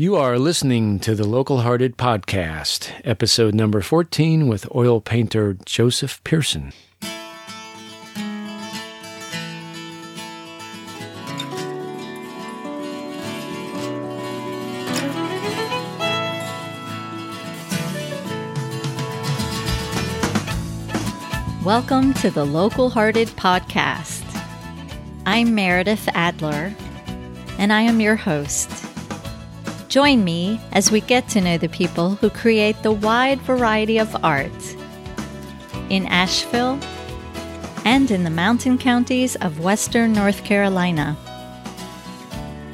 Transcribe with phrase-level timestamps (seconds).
[0.00, 6.22] You are listening to the Local Hearted Podcast, episode number 14 with oil painter Joseph
[6.22, 6.72] Pearson.
[21.64, 24.22] Welcome to the Local Hearted Podcast.
[25.26, 26.72] I'm Meredith Adler,
[27.58, 28.77] and I am your host.
[29.88, 34.14] Join me as we get to know the people who create the wide variety of
[34.22, 34.76] art
[35.88, 36.78] in Asheville
[37.86, 41.16] and in the mountain counties of western North Carolina.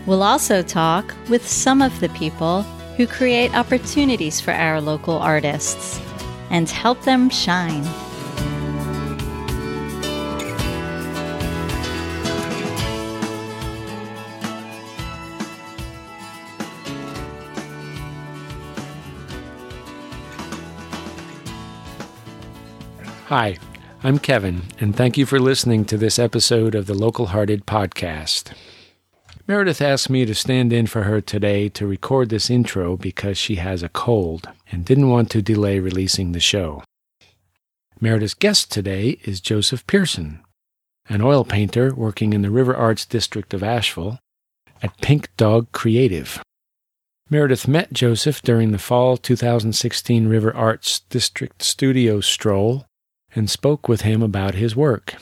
[0.07, 2.63] We'll also talk with some of the people
[2.97, 6.01] who create opportunities for our local artists
[6.51, 7.85] and help them shine.
[23.37, 23.57] Hi,
[24.05, 28.53] I'm Kevin, and thank you for listening to this episode of the Local Hearted Podcast.
[29.49, 33.57] Meredith asked me to stand in for her today to record this intro because she
[33.57, 36.85] has a cold and didn't want to delay releasing the show.
[38.01, 40.39] Meredith's guest today is Joseph Pearson,
[41.09, 44.21] an oil painter working in the River Arts District of Asheville
[44.81, 46.41] at Pink Dog Creative.
[47.29, 52.87] Meredith met Joseph during the fall 2016 River Arts District Studio stroll
[53.35, 55.15] and spoke with him about his work.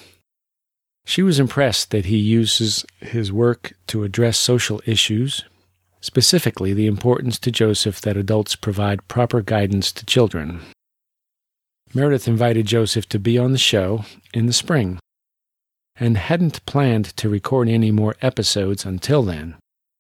[1.05, 5.45] She was impressed that he uses his work to address social issues,
[6.01, 10.61] specifically the importance to Joseph that adults provide proper guidance to children.
[11.95, 14.99] Meredith invited Joseph to be on the show in the spring
[15.97, 19.57] and hadn't planned to record any more episodes until then.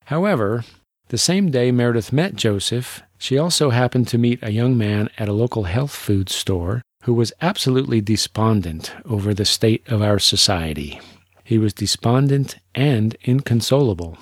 [0.07, 0.65] However,
[1.09, 5.29] the same day Meredith met Joseph, she also happened to meet a young man at
[5.29, 11.01] a local health food store who was absolutely despondent over the state of our society.
[11.45, 14.19] He was despondent and inconsolable.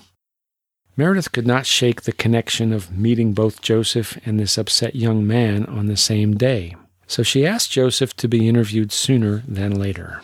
[0.97, 5.65] Meredith could not shake the connection of meeting both Joseph and this upset young man
[5.67, 6.75] on the same day,
[7.07, 10.23] so she asked Joseph to be interviewed sooner than later.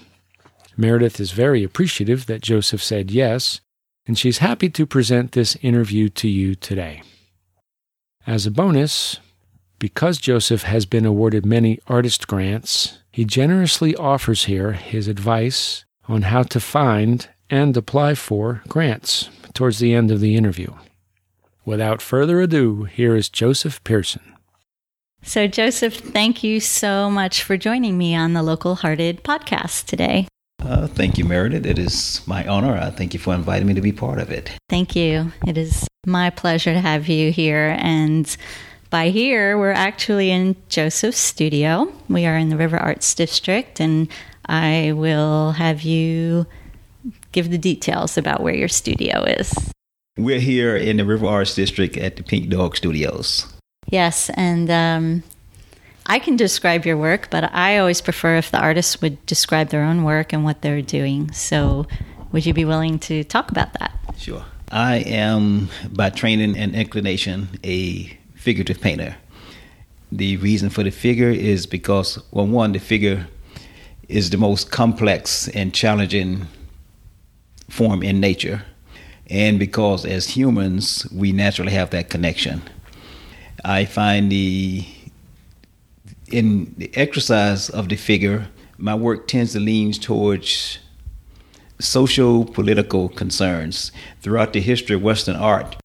[0.76, 3.60] Meredith is very appreciative that Joseph said yes,
[4.06, 7.02] and she's happy to present this interview to you today.
[8.26, 9.20] As a bonus,
[9.78, 16.22] because Joseph has been awarded many artist grants, he generously offers here his advice on
[16.22, 20.72] how to find and apply for grants towards the end of the interview.
[21.64, 24.34] Without further ado, here is Joseph Pearson.
[25.22, 30.28] So, Joseph, thank you so much for joining me on the Local Hearted podcast today.
[30.62, 31.66] Uh, thank you, Meredith.
[31.66, 32.76] It is my honor.
[32.76, 34.50] I thank you for inviting me to be part of it.
[34.68, 35.32] Thank you.
[35.46, 37.76] It is my pleasure to have you here.
[37.80, 38.36] And
[38.96, 41.92] by here, we're actually in Joseph's studio.
[42.08, 44.08] We are in the River Arts District, and
[44.46, 46.46] I will have you
[47.30, 49.52] give the details about where your studio is.
[50.16, 53.46] We're here in the River Arts District at the Pink Dog Studios.
[53.90, 55.22] Yes, and um,
[56.06, 59.82] I can describe your work, but I always prefer if the artists would describe their
[59.82, 61.30] own work and what they're doing.
[61.32, 61.86] So,
[62.32, 63.92] would you be willing to talk about that?
[64.16, 64.46] Sure.
[64.72, 69.16] I am, by training and inclination, a figurative painter.
[70.12, 73.26] The reason for the figure is because, well, one, the figure
[74.08, 76.46] is the most complex and challenging
[77.68, 78.62] form in nature.
[79.28, 82.62] And because as humans, we naturally have that connection.
[83.64, 84.86] I find the
[86.30, 88.46] in the exercise of the figure,
[88.78, 90.78] my work tends to lean towards
[91.80, 93.90] social political concerns.
[94.22, 95.76] Throughout the history of Western art,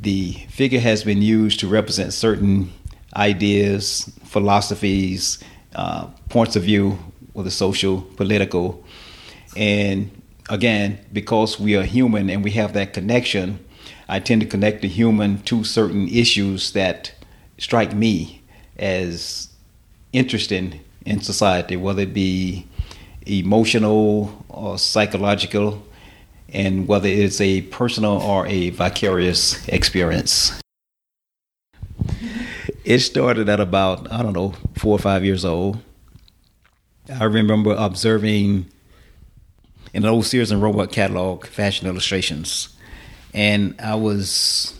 [0.00, 2.72] the figure has been used to represent certain
[3.16, 5.42] ideas, philosophies,
[5.74, 6.98] uh, points of view,
[7.32, 8.84] whether social, political.
[9.56, 10.10] And
[10.48, 13.64] again, because we are human and we have that connection,
[14.08, 17.12] I tend to connect the human to certain issues that
[17.58, 18.42] strike me
[18.78, 19.48] as
[20.12, 22.66] interesting in society, whether it be
[23.26, 25.82] emotional or psychological
[26.52, 30.60] and whether it's a personal or a vicarious experience.
[32.84, 35.78] It started at about, I don't know, four or five years old.
[37.14, 38.66] I remember observing
[39.92, 42.70] in an old Sears and Roebuck catalog, fashion illustrations,
[43.34, 44.78] and I was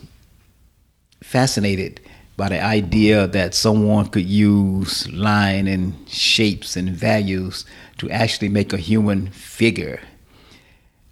[1.22, 2.00] fascinated
[2.36, 7.64] by the idea that someone could use line and shapes and values
[7.98, 10.00] to actually make a human figure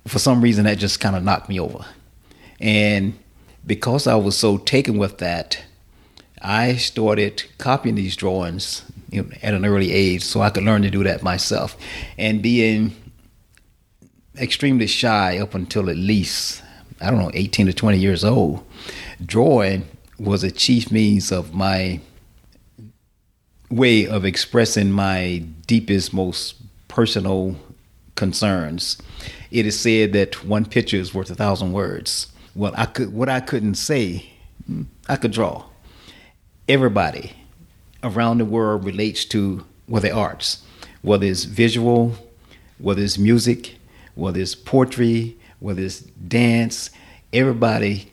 [0.06, 1.84] for some reason that just kind of knocked me over.
[2.60, 3.18] And
[3.66, 5.62] because I was so taken with that,
[6.40, 10.82] I started copying these drawings you know, at an early age so I could learn
[10.82, 11.76] to do that myself.
[12.18, 12.94] And being
[14.38, 16.62] extremely shy up until at least,
[17.00, 18.64] I don't know, 18 to 20 years old,
[19.24, 19.88] drawing
[20.18, 22.00] was a chief means of my
[23.70, 26.54] way of expressing my deepest, most
[26.88, 27.56] personal
[28.14, 28.98] concerns.
[29.50, 32.28] It is said that one picture is worth a thousand words.
[32.54, 34.30] Well, I could what I couldn't say,
[35.08, 35.64] I could draw.
[36.68, 37.32] Everybody
[38.02, 40.62] around the world relates to whether arts,
[41.02, 42.14] whether it's visual,
[42.78, 43.76] whether it's music,
[44.14, 46.90] whether it's poetry, whether it's dance.
[47.32, 48.12] Everybody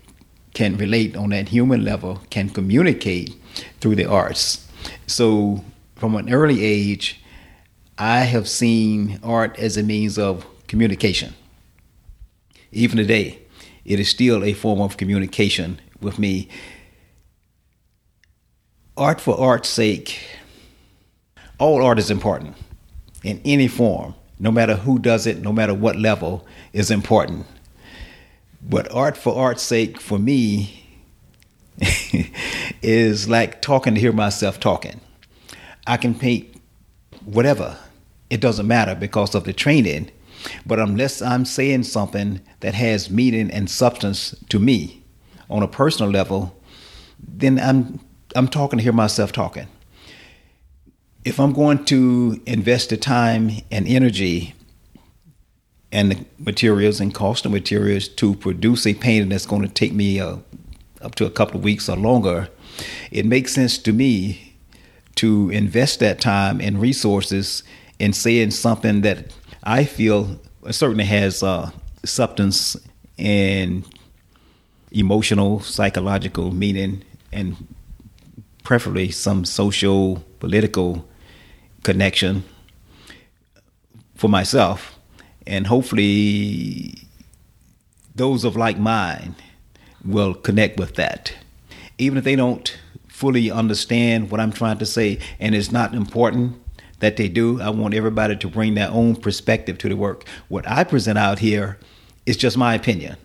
[0.53, 3.36] can relate on that human level, can communicate
[3.79, 4.68] through the arts.
[5.07, 5.63] So,
[5.95, 7.21] from an early age,
[7.97, 11.36] I have seen art as a means of communication.
[12.72, 13.38] Even today,
[13.86, 16.50] it is still a form of communication with me.
[18.98, 20.20] Art for art's sake,
[21.60, 22.56] all art is important
[23.22, 26.44] in any form, no matter who does it, no matter what level,
[26.74, 27.46] is important.
[28.60, 30.88] But art for art's sake, for me,
[32.81, 35.00] is like talking to hear myself talking.
[35.86, 36.48] I can paint
[37.25, 37.78] whatever,
[38.31, 40.10] it doesn't matter because of the training.
[40.66, 45.04] But unless I'm saying something that has meaning and substance to me
[45.50, 46.56] on a personal level,
[47.19, 48.00] then I'm
[48.36, 49.68] I'm talking to hear myself talking.
[51.24, 54.56] If I'm going to invest the time and energy
[55.92, 59.94] and the materials and cost of materials to produce a painting that's going to take
[59.94, 60.38] me uh,
[61.01, 62.50] up to a couple of weeks or longer,
[63.12, 64.56] it makes sense to me
[65.16, 67.63] to invest that time and resources
[68.00, 69.31] in saying something that
[69.63, 71.71] I feel it certainly has uh,
[72.04, 72.77] substance
[73.18, 73.86] and
[74.92, 77.68] emotional, psychological meaning, and
[78.63, 81.07] preferably some social, political
[81.83, 82.44] connection
[84.15, 84.98] for myself
[85.45, 87.07] and hopefully
[88.15, 89.36] those of like mind
[90.06, 91.33] will connect with that.
[91.98, 92.77] Even if they don't
[93.07, 96.60] fully understand what I'm trying to say, and it's not important
[97.03, 100.23] that they do, I want everybody to bring their own perspective to the work.
[100.47, 101.77] What I present out here
[102.25, 103.17] is just my opinion,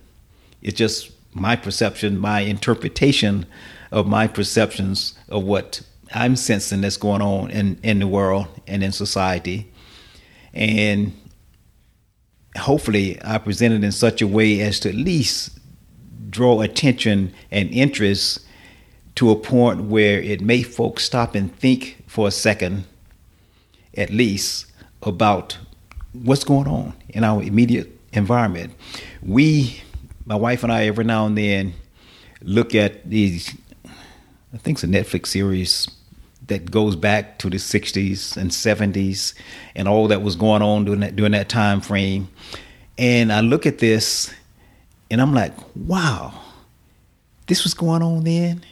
[0.62, 3.46] it's just my perception, my interpretation
[3.92, 5.82] of my perceptions of what
[6.12, 9.70] I'm sensing that's going on in, in the world and in society.
[10.52, 11.12] And
[12.56, 15.58] hopefully I present it in such a way as to at least
[16.30, 18.40] draw attention and interest
[19.14, 22.84] to a point where it may folks stop and think for a second
[23.98, 24.66] at least
[25.02, 25.58] about
[26.12, 28.72] what's going on in our immediate environment.
[29.22, 29.82] We,
[30.24, 31.74] my wife and I, every now and then
[32.40, 33.54] look at these,
[34.54, 35.88] I think it's a Netflix series
[36.46, 39.34] that goes back to the 60s and 70s
[39.74, 42.28] and all that was going on during that during that time frame.
[42.96, 44.32] And I look at this
[45.10, 46.32] and I'm like, wow,
[47.46, 48.64] this was going on then.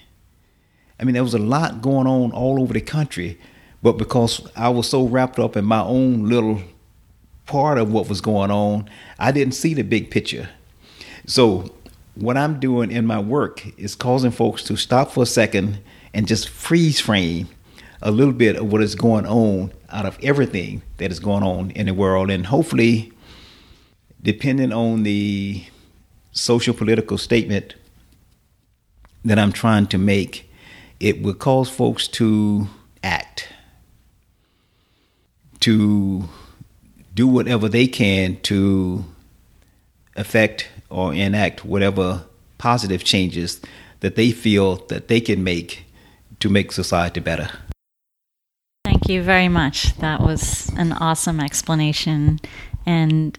[0.98, 3.38] I mean, there was a lot going on all over the country,
[3.82, 6.60] but because I was so wrapped up in my own little
[7.46, 8.88] part of what was going on,
[9.18, 10.48] I didn't see the big picture.
[11.26, 11.72] So,
[12.14, 15.80] what I'm doing in my work is causing folks to stop for a second
[16.14, 17.48] and just freeze frame
[18.00, 21.70] a little bit of what is going on out of everything that is going on
[21.72, 22.30] in the world.
[22.30, 23.12] And hopefully,
[24.22, 25.64] depending on the
[26.32, 27.74] social political statement
[29.24, 30.50] that I'm trying to make,
[31.00, 32.68] it will cause folks to
[33.02, 33.48] act,
[35.66, 36.22] to
[37.12, 39.04] do whatever they can to
[40.14, 42.22] affect or enact whatever
[42.56, 43.60] positive changes
[43.98, 45.84] that they feel that they can make
[46.38, 47.50] to make society better.
[48.84, 49.96] Thank you very much.
[49.96, 52.38] That was an awesome explanation.
[52.86, 53.36] And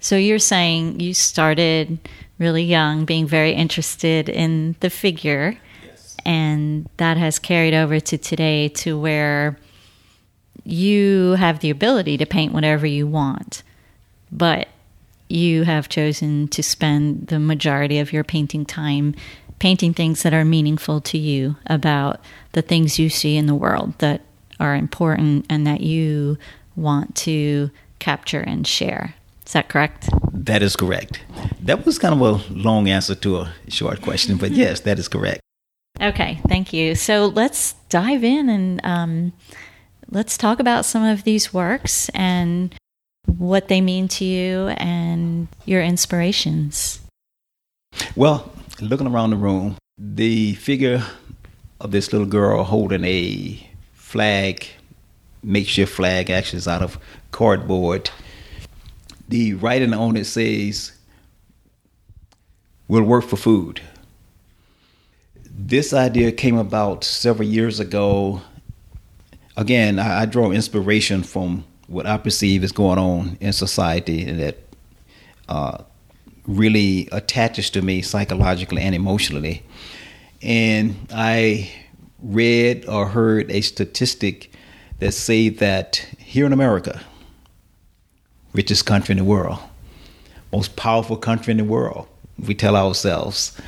[0.00, 1.98] so you're saying you started
[2.38, 6.16] really young, being very interested in the figure, yes.
[6.24, 9.58] and that has carried over to today to where
[10.68, 13.62] you have the ability to paint whatever you want,
[14.30, 14.68] but
[15.28, 19.14] you have chosen to spend the majority of your painting time
[19.58, 22.20] painting things that are meaningful to you about
[22.52, 24.20] the things you see in the world that
[24.60, 26.38] are important and that you
[26.76, 29.14] want to capture and share.
[29.44, 30.08] Is that correct?
[30.32, 31.20] That is correct.
[31.60, 35.08] That was kind of a long answer to a short question, but yes, that is
[35.08, 35.40] correct.
[36.00, 36.94] Okay, thank you.
[36.94, 39.32] So let's dive in and um,
[40.10, 42.74] let's talk about some of these works and
[43.26, 47.00] what they mean to you and your inspirations.
[48.16, 48.50] Well,
[48.80, 51.04] looking around the room, the figure
[51.80, 54.66] of this little girl holding a flag,
[55.42, 56.98] makeshift flag, actually is out of
[57.30, 58.10] cardboard.
[59.28, 60.92] The writing on it says,
[62.86, 63.82] We'll work for food.
[65.44, 68.40] This idea came about several years ago.
[69.58, 74.38] Again, I, I draw inspiration from what I perceive is going on in society and
[74.38, 74.56] that
[75.48, 75.82] uh,
[76.46, 79.64] really attaches to me psychologically and emotionally.
[80.42, 81.72] And I
[82.22, 84.52] read or heard a statistic
[85.00, 87.00] that say that here in America,
[88.52, 89.58] richest country in the world,
[90.52, 92.06] most powerful country in the world,
[92.38, 93.60] we tell ourselves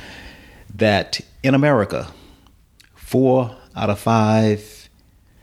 [0.73, 2.07] that in America,
[2.95, 4.89] four out of five,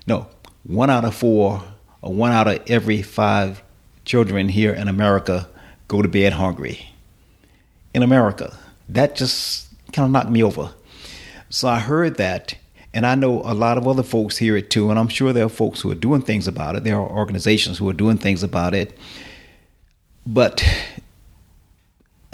[0.07, 0.26] no,
[0.69, 1.65] one out of four,
[2.03, 3.63] or one out of every five
[4.05, 5.49] children here in America
[5.89, 6.91] go to bed hungry.
[7.95, 8.57] In America,
[8.89, 10.73] that just kind of knocked me over.
[11.49, 12.55] So I heard that,
[12.93, 15.47] and I know a lot of other folks hear it too, and I'm sure there
[15.47, 16.85] are folks who are doing things about it.
[16.85, 18.97] There are organizations who are doing things about it.
[20.27, 20.63] But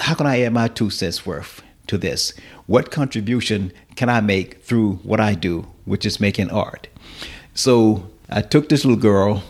[0.01, 2.35] how can I add my two cents worth to this?
[2.67, 6.89] What contribution can I make through what I do, which is making art?
[7.55, 9.43] So I took this little girl,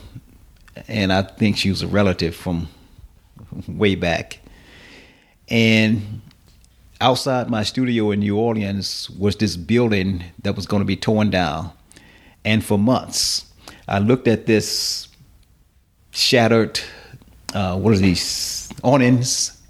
[0.89, 2.69] and I think she was a relative from
[3.69, 4.41] way back.
[5.49, 6.23] And
[7.01, 11.31] outside my studio in New Orleans was this building that was going to be torn
[11.31, 11.71] down.
[12.45, 13.47] And for months,
[13.87, 15.09] I looked at this
[16.11, 16.81] shattered,
[17.55, 19.61] uh, what are these, awnings,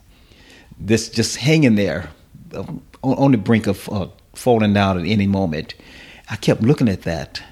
[0.78, 2.11] this just hanging there
[2.54, 5.75] on, on the brink of uh, falling down at any moment.
[6.30, 7.42] I kept looking at that.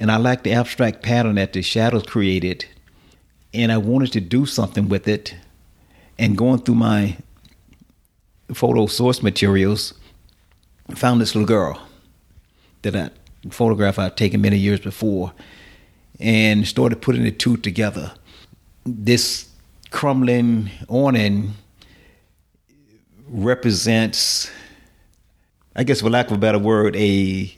[0.00, 2.64] And I liked the abstract pattern that the shadows created.
[3.52, 5.34] And I wanted to do something with it.
[6.18, 7.18] And going through my
[8.54, 9.94] photo source materials,
[10.88, 11.80] I found this little girl
[12.82, 13.10] that I
[13.50, 15.32] photograph I'd taken many years before,
[16.18, 18.12] and started putting the two together.
[18.84, 19.48] This
[19.90, 21.54] crumbling awning
[23.28, 24.50] represents,
[25.74, 27.54] I guess, for lack of a better word, a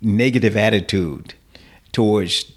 [0.00, 1.34] negative attitude
[1.94, 2.52] towards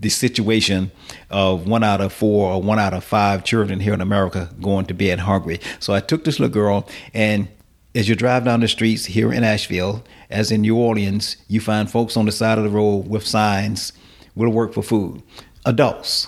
[0.00, 0.90] the situation
[1.28, 4.86] of one out of four or one out of five children here in America going
[4.86, 5.60] to bed hungry.
[5.78, 7.48] So I took this little girl, and
[7.94, 11.90] as you drive down the streets here in Asheville, as in New Orleans, you find
[11.90, 13.92] folks on the side of the road with signs,
[14.34, 15.22] we'll work for food.
[15.66, 16.26] Adults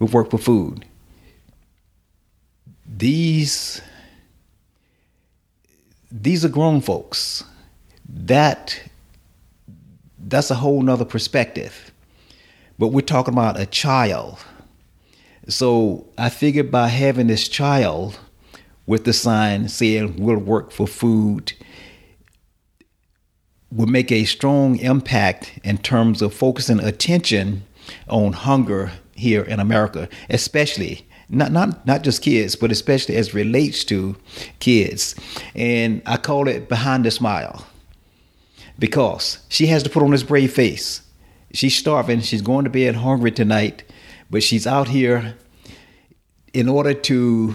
[0.00, 0.84] we'll work for food.
[2.86, 3.80] These
[6.10, 7.44] these are grown folks.
[8.08, 8.82] That
[10.30, 11.92] that's a whole nother perspective.
[12.78, 14.38] But we're talking about a child.
[15.48, 18.18] So I figured by having this child
[18.86, 21.52] with the sign saying we'll work for food
[23.70, 27.62] would make a strong impact in terms of focusing attention
[28.08, 33.84] on hunger here in America, especially not not not just kids, but especially as relates
[33.84, 34.16] to
[34.58, 35.14] kids.
[35.54, 37.64] And I call it behind the smile
[38.80, 41.02] because she has to put on this brave face.
[41.52, 42.20] She's starving.
[42.20, 43.84] She's going to bed hungry tonight,
[44.30, 45.36] but she's out here
[46.52, 47.54] in order to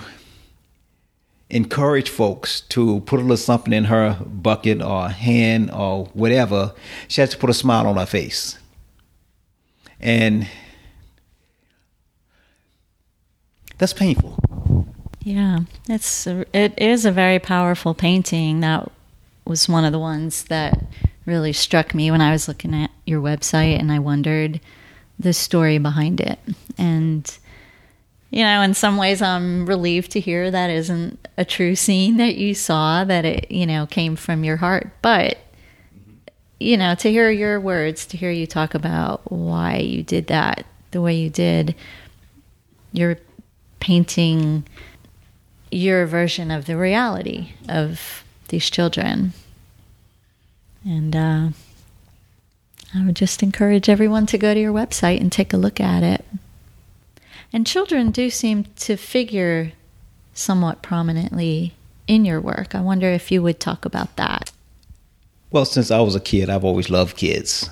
[1.50, 6.74] encourage folks to put a little something in her bucket or hand or whatever.
[7.08, 8.58] She has to put a smile on her face.
[10.00, 10.48] And
[13.77, 14.38] that's painful.
[15.22, 18.60] Yeah, it's a, it is a very powerful painting.
[18.60, 18.91] That
[19.46, 20.84] was one of the ones that
[21.25, 24.60] really struck me when I was looking at your website and I wondered
[25.20, 26.39] the story behind it.
[26.77, 27.38] And
[28.32, 32.36] you know, in some ways I'm relieved to hear that isn't a true scene that
[32.36, 34.89] you saw that it, you know, came from your heart.
[35.01, 35.38] But
[36.60, 40.65] you know, to hear your words, to hear you talk about why you did that
[40.91, 41.75] the way you did,
[42.94, 43.17] you're
[43.79, 44.65] painting
[45.72, 49.34] your version of the reality of these children.
[50.85, 51.49] And uh,
[52.93, 56.03] I would just encourage everyone to go to your website and take a look at
[56.03, 56.23] it.
[57.51, 59.71] And children do seem to figure
[60.33, 61.73] somewhat prominently
[62.07, 62.75] in your work.
[62.75, 64.51] I wonder if you would talk about that.
[65.51, 67.69] Well, since I was a kid, I've always loved kids.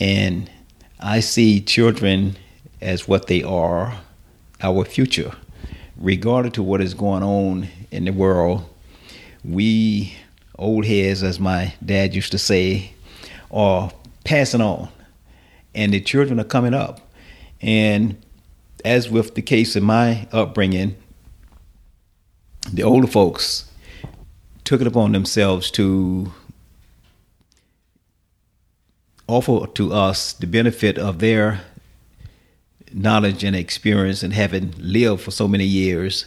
[0.00, 0.50] And
[0.98, 2.36] I see children
[2.80, 4.00] as what they are,
[4.60, 5.32] our future.
[5.96, 8.64] Regardless to what is going on in the world,
[9.44, 10.16] we
[10.58, 12.92] old heads, as my dad used to say,
[13.50, 13.90] are
[14.24, 14.88] passing on,
[15.74, 17.00] and the children are coming up.
[17.60, 18.20] And
[18.84, 20.96] as with the case in my upbringing,
[22.72, 23.70] the older folks
[24.64, 26.32] took it upon themselves to
[29.26, 31.60] offer to us the benefit of their
[32.92, 36.26] knowledge and experience and having lived for so many years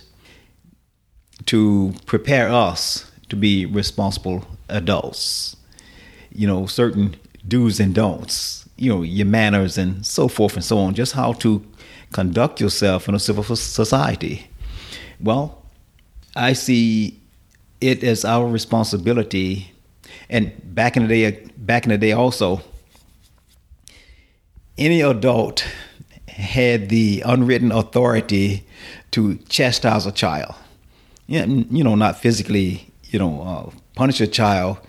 [1.45, 5.55] to prepare us to be responsible adults.
[6.31, 7.15] You know, certain
[7.47, 11.33] do's and don'ts, you know, your manners and so forth and so on, just how
[11.33, 11.65] to
[12.11, 14.47] conduct yourself in a civil society.
[15.19, 15.63] Well,
[16.35, 17.19] I see
[17.79, 19.71] it as our responsibility
[20.29, 22.61] and back in the day back in the day also
[24.77, 25.65] any adult
[26.27, 28.65] had the unwritten authority
[29.11, 30.55] to chastise a child.
[31.27, 34.79] You know, not physically, you know, uh, punish a child,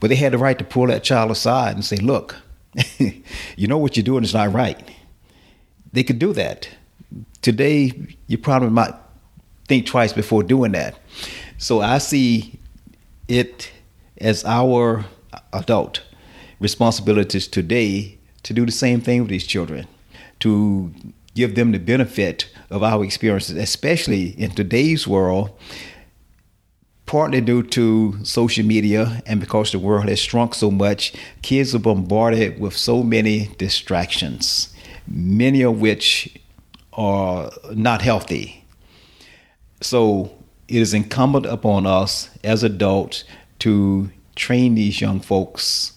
[0.00, 2.36] but they had the right to pull that child aside and say, "Look,
[2.98, 4.80] you know what you're doing is not right."
[5.92, 6.68] They could do that.
[7.42, 7.92] Today,
[8.26, 8.94] you probably might
[9.68, 10.98] think twice before doing that.
[11.58, 12.58] So I see
[13.28, 13.70] it
[14.18, 15.04] as our
[15.52, 16.02] adult
[16.60, 19.86] responsibilities today to do the same thing with these children,
[20.40, 20.92] to
[21.34, 25.50] give them the benefit of our experiences, especially in today's world,
[27.06, 31.78] partly due to social media and because the world has shrunk so much, kids are
[31.78, 34.74] bombarded with so many distractions,
[35.06, 36.36] many of which
[36.92, 38.64] are not healthy.
[39.80, 40.32] So
[40.68, 43.24] it is incumbent upon us as adults
[43.60, 45.92] to train these young folks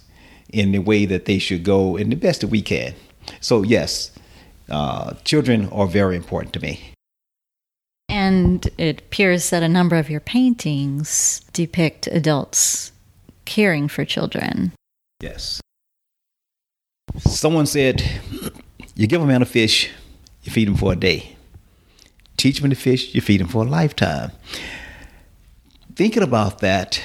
[0.50, 2.94] in the way that they should go in the best that we can.
[3.42, 4.12] So, yes,
[4.70, 6.95] uh, children are very important to me.
[8.08, 12.92] And it appears that a number of your paintings depict adults
[13.46, 14.72] caring for children.
[15.22, 15.62] Yes.
[17.20, 18.04] Someone said,
[18.96, 19.90] You give a man a fish,
[20.44, 21.36] you feed him for a day.
[22.38, 24.32] Teach him to fish, you feed him for a lifetime.
[25.96, 27.02] Thinking about that,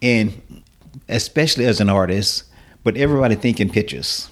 [0.00, 0.62] and
[1.08, 2.44] especially as an artist,
[2.84, 4.30] but everybody think in pictures.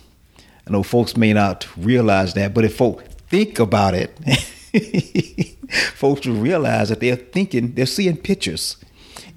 [0.67, 4.17] I know folks may not realize that, but if folks think about it,
[5.95, 8.77] folks will realize that they're thinking, they're seeing pictures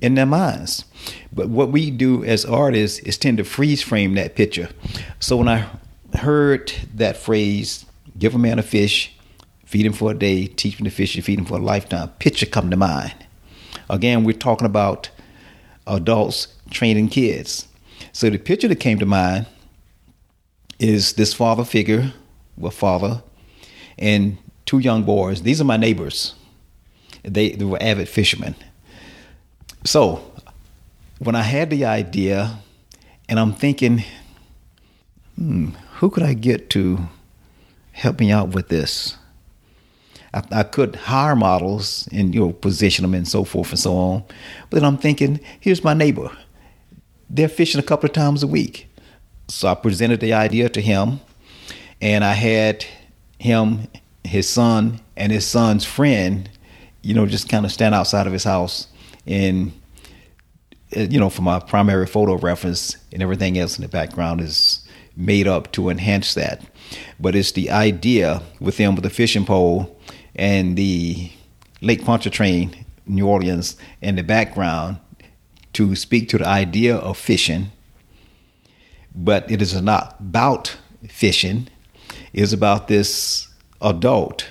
[0.01, 0.85] in their minds.
[1.31, 4.69] But what we do as artists is tend to freeze frame that picture.
[5.19, 5.69] So when I
[6.15, 7.85] heard that phrase,
[8.17, 9.15] give a man a fish,
[9.65, 12.09] feed him for a day, teach him to fish, and feed him for a lifetime,
[12.19, 13.13] picture come to mind.
[13.89, 15.09] Again, we're talking about
[15.87, 17.67] adults training kids.
[18.11, 19.47] So the picture that came to mind
[20.79, 22.13] is this father figure,
[22.61, 23.21] a father,
[23.97, 24.37] and
[24.69, 25.41] two young boys.
[25.41, 26.35] These are my neighbors.
[27.23, 28.53] They, they were avid fishermen.
[29.83, 30.31] So
[31.17, 32.59] when I had the idea,
[33.27, 34.03] and I'm thinking,
[35.35, 36.99] hmm, who could I get to
[37.93, 39.17] help me out with this?
[40.35, 43.97] I, I, could hire models and you know position them and so forth and so
[43.97, 44.23] on.
[44.69, 46.29] But then I'm thinking, here's my neighbor
[47.27, 48.87] they're fishing a couple of times a week.
[49.47, 51.21] So I presented the idea to him,
[52.01, 52.85] and I had
[53.39, 53.87] him,
[54.23, 56.49] his son, and his son's friend,
[57.01, 58.87] you know, just kind of stand outside of his house
[59.25, 59.71] and
[60.95, 64.81] uh, you know, for my primary photo reference and everything else in the background is
[65.15, 66.63] made up to enhance that.
[67.19, 69.95] But it's the idea with them with the fishing pole
[70.35, 71.31] and the
[71.81, 74.97] Lake Pontchartrain, New Orleans, in the background
[75.73, 77.71] to speak to the idea of fishing,
[79.13, 80.75] but it is not about
[81.07, 81.67] fishing.
[82.33, 83.48] It is about this
[83.81, 84.49] adult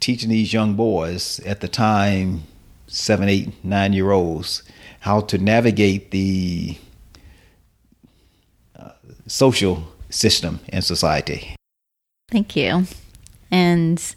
[0.00, 2.42] teaching these young boys at the time,
[2.86, 4.62] seven, eight, nine year olds,
[5.00, 6.76] how to navigate the
[8.76, 8.90] uh,
[9.26, 11.54] social system and society.
[12.30, 12.86] Thank you.
[13.50, 14.14] And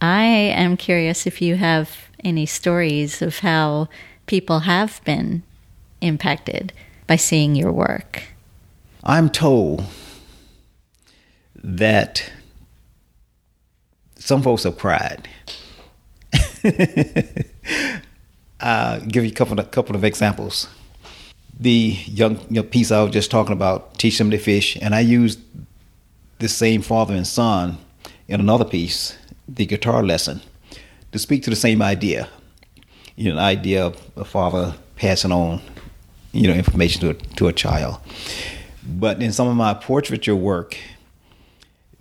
[0.00, 3.88] I am curious if you have any stories of how
[4.26, 5.42] people have been
[6.00, 6.72] impacted
[7.06, 8.22] by seeing your work?
[9.02, 9.84] I'm told
[11.56, 12.30] that
[14.30, 15.28] some folks have cried.
[18.60, 20.68] I'll give you a couple of, couple of examples.
[21.58, 25.00] The young, young piece I was just talking about, teach them to fish, and I
[25.00, 25.40] used
[26.38, 27.78] the same father and son
[28.28, 30.42] in another piece, the guitar lesson,
[31.10, 32.28] to speak to the same idea
[33.16, 35.60] you know, an idea of a father passing on,
[36.30, 37.98] you know, information to a, to a child.
[38.86, 40.78] But in some of my portraiture work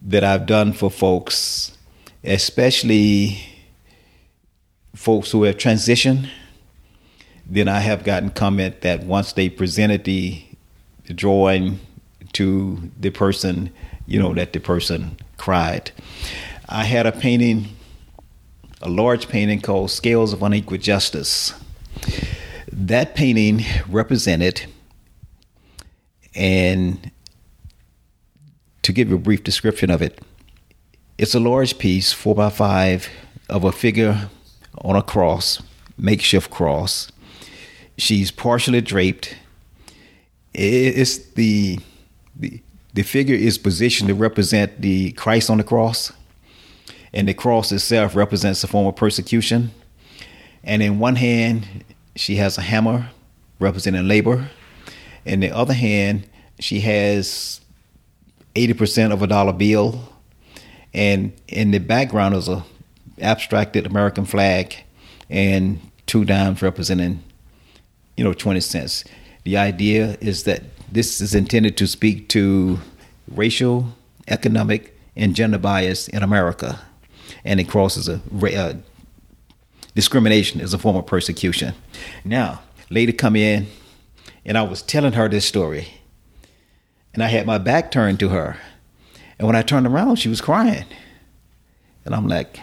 [0.04, 1.76] that I've done for folks,
[2.24, 3.40] especially
[4.96, 6.30] folks who have transitioned,
[7.46, 10.44] then I have gotten comment that once they presented the,
[11.06, 11.80] drawing
[12.34, 13.72] to the person,
[14.06, 15.92] you know, that the person cried.
[16.68, 17.70] I had a painting
[18.82, 21.54] a large painting called Scales of Unequal Justice
[22.72, 24.66] that painting represented,
[26.34, 27.12] and
[28.84, 30.22] to give you a brief description of it,
[31.20, 33.10] it's a large piece, four by five,
[33.50, 34.30] of a figure
[34.78, 35.62] on a cross,
[35.98, 37.12] makeshift cross.
[37.98, 39.36] She's partially draped.
[40.54, 41.80] It's the
[42.38, 42.62] the
[42.94, 46.14] the figure is positioned to represent the Christ on the cross,
[47.14, 49.72] and the cross itself represents a form of persecution.
[50.64, 51.84] And in one hand,
[52.16, 53.10] she has a hammer
[53.60, 54.50] representing labor.
[55.26, 56.30] In the other hand,
[56.60, 57.60] she has
[58.56, 60.14] 80% of a dollar bill.
[60.94, 62.66] And in the background is a
[63.22, 64.76] abstracted American flag
[65.30, 67.24] and two dimes representing,
[68.18, 69.04] you know, 20 cents.
[69.44, 72.80] The idea is that this is intended to speak to
[73.30, 73.94] racial,
[74.28, 76.80] economic, and gender bias in America.
[77.44, 78.74] And it crosses a uh,
[79.96, 81.76] discrimination is a form of persecution.
[82.24, 83.68] Now, lady come in,
[84.46, 85.88] and I was telling her this story,
[87.14, 88.58] and I had my back turned to her,
[89.40, 90.86] and when I turned around, she was crying,
[92.06, 92.60] and I'm like,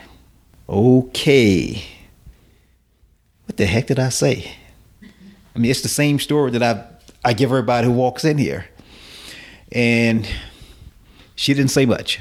[0.69, 1.83] okay,
[3.47, 4.53] what the heck did I say?
[5.03, 6.85] I mean, it's the same story that I
[7.25, 8.67] I give everybody who walks in here,
[9.73, 10.29] and
[11.35, 12.21] she didn't say much.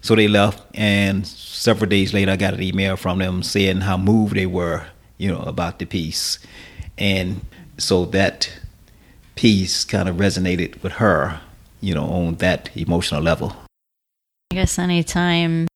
[0.00, 3.96] So they left, and several days later, I got an email from them saying how
[3.96, 4.86] moved they were,
[5.18, 6.38] you know, about the piece,
[6.96, 7.40] and
[7.78, 8.50] so that
[9.34, 11.40] piece kind of resonated with her,
[11.82, 13.54] you know, on that emotional level.
[14.50, 15.66] I guess anytime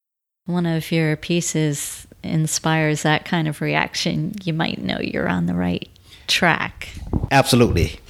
[0.46, 5.54] one of your pieces inspires that kind of reaction, you might know you're on the
[5.54, 5.88] right
[6.26, 6.88] track.
[7.30, 8.00] Absolutely.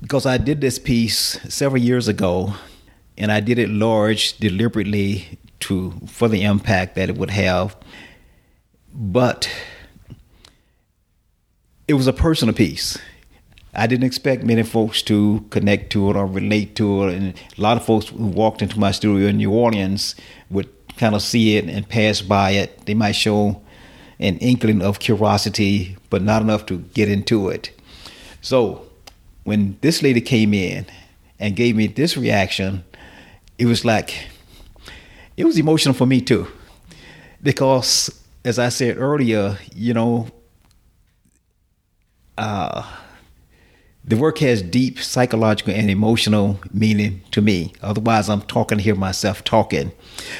[0.00, 2.54] Because I did this piece several years ago
[3.18, 7.76] and I did it large deliberately to for the impact that it would have.
[8.92, 9.50] But
[11.86, 12.98] it was a personal piece.
[13.74, 17.60] I didn't expect many folks to connect to it or relate to it, and a
[17.60, 20.16] lot of folks who walked into my studio in New Orleans
[20.50, 22.86] would kind of see it and pass by it.
[22.86, 23.62] They might show
[24.18, 27.70] an inkling of curiosity, but not enough to get into it.
[28.40, 28.86] So
[29.44, 30.86] when this lady came in
[31.38, 32.84] and gave me this reaction,
[33.56, 34.26] it was like
[35.36, 36.48] it was emotional for me too,
[37.42, 38.10] because
[38.44, 40.28] as I said earlier, you know,
[42.36, 42.82] uh,
[44.04, 47.72] the work has deep psychological and emotional meaning to me.
[47.82, 49.92] Otherwise, I'm talking to hear myself talking.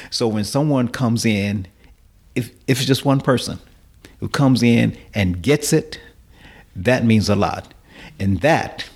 [0.09, 1.67] So when someone comes in,
[2.35, 3.59] if if it's just one person
[4.19, 5.99] who comes in and gets it,
[6.75, 7.73] that means a lot,
[8.19, 8.89] and that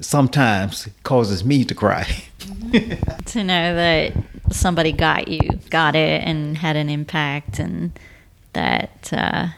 [0.00, 2.06] sometimes causes me to cry.
[3.26, 4.12] to know that
[4.50, 7.98] somebody got you, got it, and had an impact, and
[8.54, 9.48] that uh,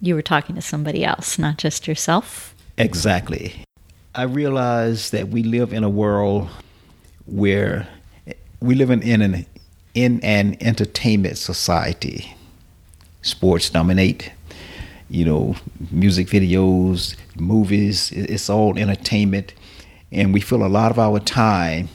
[0.00, 2.53] you were talking to somebody else, not just yourself.
[2.76, 3.64] Exactly.
[4.14, 6.48] I realize that we live in a world
[7.26, 7.88] where
[8.60, 9.46] we live in, in an
[9.94, 12.36] in an entertainment society.
[13.22, 14.32] Sports dominate,
[15.08, 15.54] you know,
[15.90, 19.54] music videos, movies, it's all entertainment.
[20.10, 21.88] And we fill a lot of our time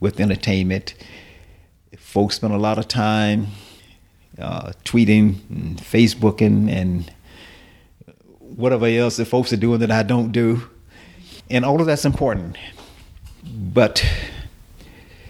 [0.00, 0.94] with entertainment.
[1.98, 3.48] Folks spend a lot of time
[4.38, 7.12] uh, tweeting, and Facebooking, and
[8.60, 10.62] whatever else that folks are doing that I don't do.
[11.50, 12.56] And all of that's important.
[13.44, 14.04] But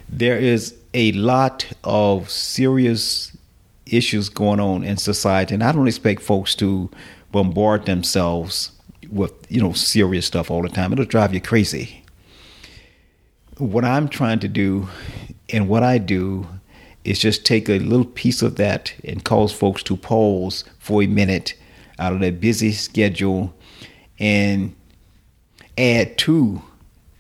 [0.08, 3.36] there is a lot of serious
[3.86, 6.90] issues going on in society, and I don't expect folks to
[7.32, 8.72] bombard themselves
[9.10, 10.92] with you know serious stuff all the time.
[10.92, 12.04] It'll drive you crazy.
[13.58, 14.88] What I'm trying to do,
[15.50, 16.46] and what I do,
[17.04, 21.06] is just take a little piece of that and cause folks to pause for a
[21.06, 21.54] minute
[22.00, 23.54] out of their busy schedule
[24.18, 24.74] and
[25.78, 26.60] add to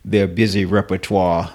[0.04, 1.54] their busy repertoire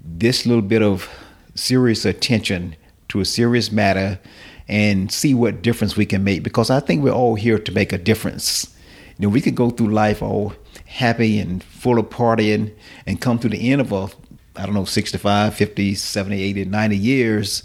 [0.00, 1.08] this little bit of
[1.54, 2.74] serious attention
[3.08, 4.18] to a serious matter
[4.66, 7.92] and see what difference we can make because I think we're all here to make
[7.92, 8.74] a difference.
[9.18, 10.54] You know, we could go through life all
[10.86, 12.72] happy and full of partying
[13.06, 14.08] and come to the end of a,
[14.56, 17.62] I don't know, 65, 50, 70, 80, 90 years.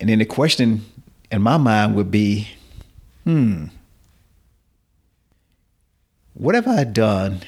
[0.00, 0.84] And then the question
[1.30, 2.48] in my mind would be,
[3.28, 3.66] hmm,
[6.32, 7.40] what have I done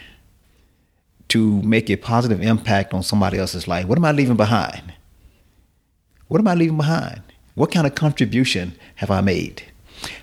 [1.28, 3.86] to make a positive impact on somebody else's life?
[3.86, 4.92] What am I leaving behind?
[6.28, 7.22] What am I leaving behind?
[7.54, 9.62] What kind of contribution have I made?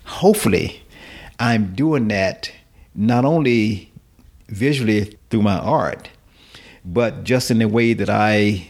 [0.05, 0.83] Hopefully,
[1.39, 2.51] I'm doing that
[2.93, 3.91] not only
[4.49, 6.11] visually through my art,
[6.85, 8.67] but just in the way that I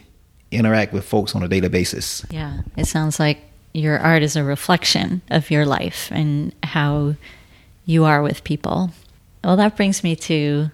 [0.51, 2.25] interact with folks on a daily basis.
[2.31, 3.39] Yeah, it sounds like
[3.77, 7.15] your art is a reflection of your life and how
[7.85, 8.91] you are with people.
[9.43, 10.71] Well, that brings me to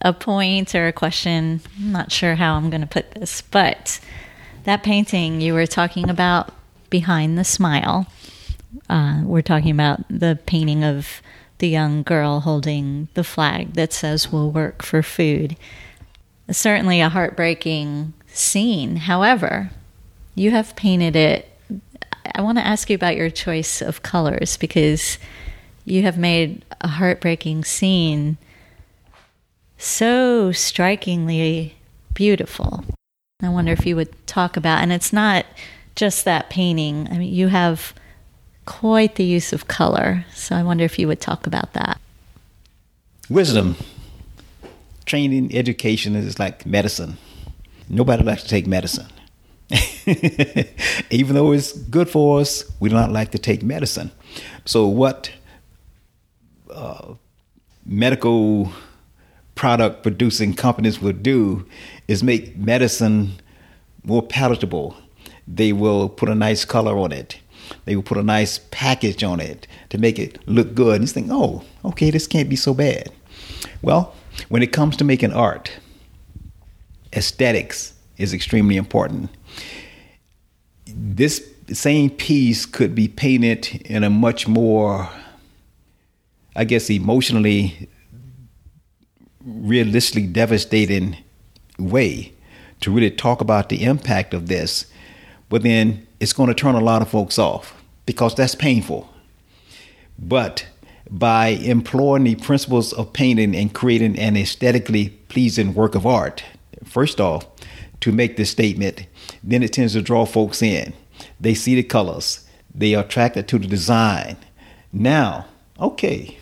[0.00, 1.60] a point or a question.
[1.78, 4.00] I'm not sure how I'm going to put this, but
[4.64, 6.52] that painting you were talking about
[6.90, 8.06] behind the smile,
[8.88, 11.22] uh, we're talking about the painting of
[11.58, 15.56] the young girl holding the flag that says we'll work for food.
[16.50, 18.96] Certainly a heartbreaking scene.
[18.96, 19.70] However,
[20.34, 21.48] you have painted it.
[22.34, 25.18] I want to ask you about your choice of colors because
[25.84, 28.36] you have made a heartbreaking scene
[29.78, 31.76] so strikingly
[32.14, 32.84] beautiful.
[33.42, 35.46] I wonder if you would talk about, and it's not
[35.94, 37.08] just that painting.
[37.10, 37.94] I mean, you have
[38.64, 40.24] quite the use of color.
[40.34, 42.00] So I wonder if you would talk about that.
[43.28, 43.76] Wisdom.
[45.04, 47.16] Training, education is like medicine.
[47.88, 49.06] Nobody likes to take medicine.
[51.10, 54.12] Even though it's good for us, we do not like to take medicine.
[54.64, 55.30] So, what
[56.72, 57.14] uh,
[57.84, 58.72] medical
[59.54, 61.66] product producing companies will do
[62.06, 63.32] is make medicine
[64.04, 64.96] more palatable.
[65.48, 67.38] They will put a nice color on it.
[67.84, 70.96] They will put a nice package on it to make it look good.
[70.96, 73.10] And you think, oh, okay, this can't be so bad.
[73.82, 74.14] Well,
[74.48, 75.72] when it comes to making art,
[77.12, 79.30] aesthetics is extremely important.
[80.86, 85.08] This same piece could be painted in a much more,
[86.54, 87.88] I guess, emotionally,
[89.44, 91.16] realistically devastating
[91.78, 92.32] way
[92.80, 94.86] to really talk about the impact of this.
[95.48, 99.08] But then it's going to turn a lot of folks off because that's painful.
[100.18, 100.66] But
[101.10, 106.44] by employing the principles of painting and creating an aesthetically pleasing work of art,
[106.84, 107.46] first off,
[108.00, 109.06] to make this statement,
[109.42, 110.92] then it tends to draw folks in.
[111.40, 114.36] They see the colors, they are attracted to the design.
[114.92, 115.46] Now,
[115.78, 116.38] okay,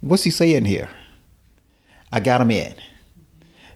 [0.00, 0.90] what's he saying here?
[2.12, 2.74] I got him in.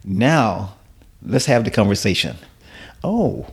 [0.04, 0.76] Now,
[1.22, 2.36] let's have the conversation.
[3.02, 3.46] Oh,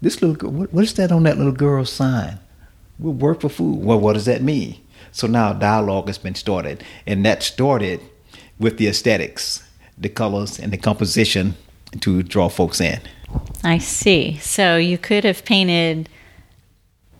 [0.00, 2.38] this little what, what is that on that little girl's sign?
[2.98, 3.84] We'll work for food.
[3.84, 4.76] Well, what does that mean?
[5.12, 8.00] So now dialogue has been started, and that started
[8.58, 9.62] with the aesthetics,
[10.02, 11.54] the colors, and the composition
[12.00, 13.00] to draw folks in.
[13.64, 14.38] I see.
[14.38, 16.08] So you could have painted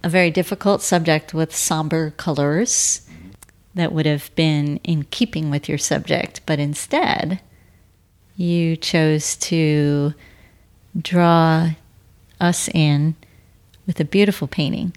[0.03, 3.09] a very difficult subject with somber colors
[3.75, 7.40] that would have been in keeping with your subject, but instead
[8.37, 10.14] you chose to
[11.01, 11.71] draw
[12.40, 13.14] us in
[13.87, 14.95] with a beautiful painting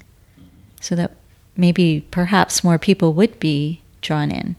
[0.81, 1.15] so that
[1.55, 4.55] maybe perhaps more people would be drawn in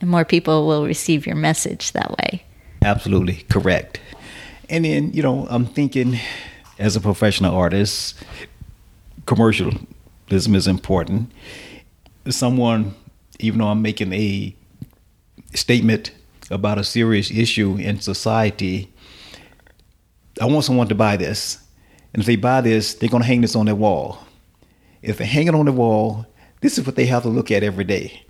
[0.00, 2.42] and more people will receive your message that way.
[2.82, 4.00] Absolutely correct.
[4.68, 6.18] And then, you know, I'm thinking
[6.78, 8.16] as a professional artist,
[9.26, 11.30] commercialism is important.
[12.28, 12.94] Someone,
[13.38, 14.54] even though I'm making a
[15.54, 16.12] statement
[16.50, 18.92] about a serious issue in society,
[20.40, 21.58] I want someone to buy this.
[22.12, 24.18] And if they buy this, they're going to hang this on their wall.
[25.02, 26.26] If they hang it on the wall,
[26.60, 28.24] this is what they have to look at every day.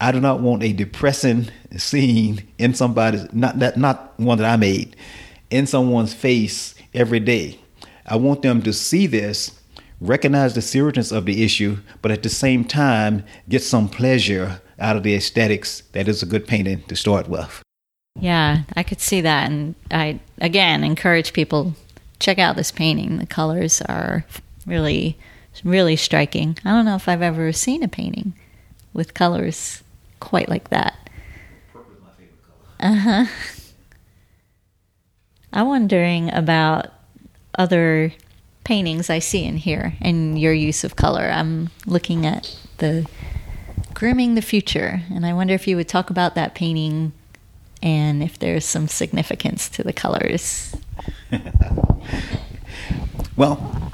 [0.00, 4.56] I do not want a depressing scene in somebody's not that not one that I
[4.56, 4.96] made
[5.50, 7.60] in someone's face every day.
[8.06, 9.60] I want them to see this,
[10.00, 14.96] recognize the seriousness of the issue, but at the same time get some pleasure out
[14.96, 17.62] of the aesthetics that is a good painting to start with.
[18.18, 21.74] Yeah, I could see that, and I again encourage people
[22.18, 23.18] check out this painting.
[23.18, 24.24] The colors are
[24.66, 25.18] really,
[25.62, 26.56] really striking.
[26.64, 28.32] I don't know if I've ever seen a painting
[28.92, 29.82] with colors
[30.20, 31.10] quite like that.
[31.72, 32.38] Purple is my favorite
[32.78, 32.92] color.
[32.92, 33.26] Uh huh.
[35.52, 36.86] I'm wondering about
[37.58, 38.12] other
[38.64, 41.30] paintings I see in here and your use of color.
[41.32, 43.06] I'm looking at the
[43.94, 47.12] Grooming the Future, and I wonder if you would talk about that painting
[47.82, 50.76] and if there's some significance to the colors.
[53.36, 53.89] well,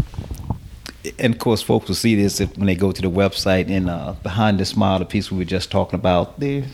[1.18, 3.70] and of course, folks will see this if, when they go to the website.
[3.70, 6.64] And uh, behind the smile, the piece we were just talking about, there,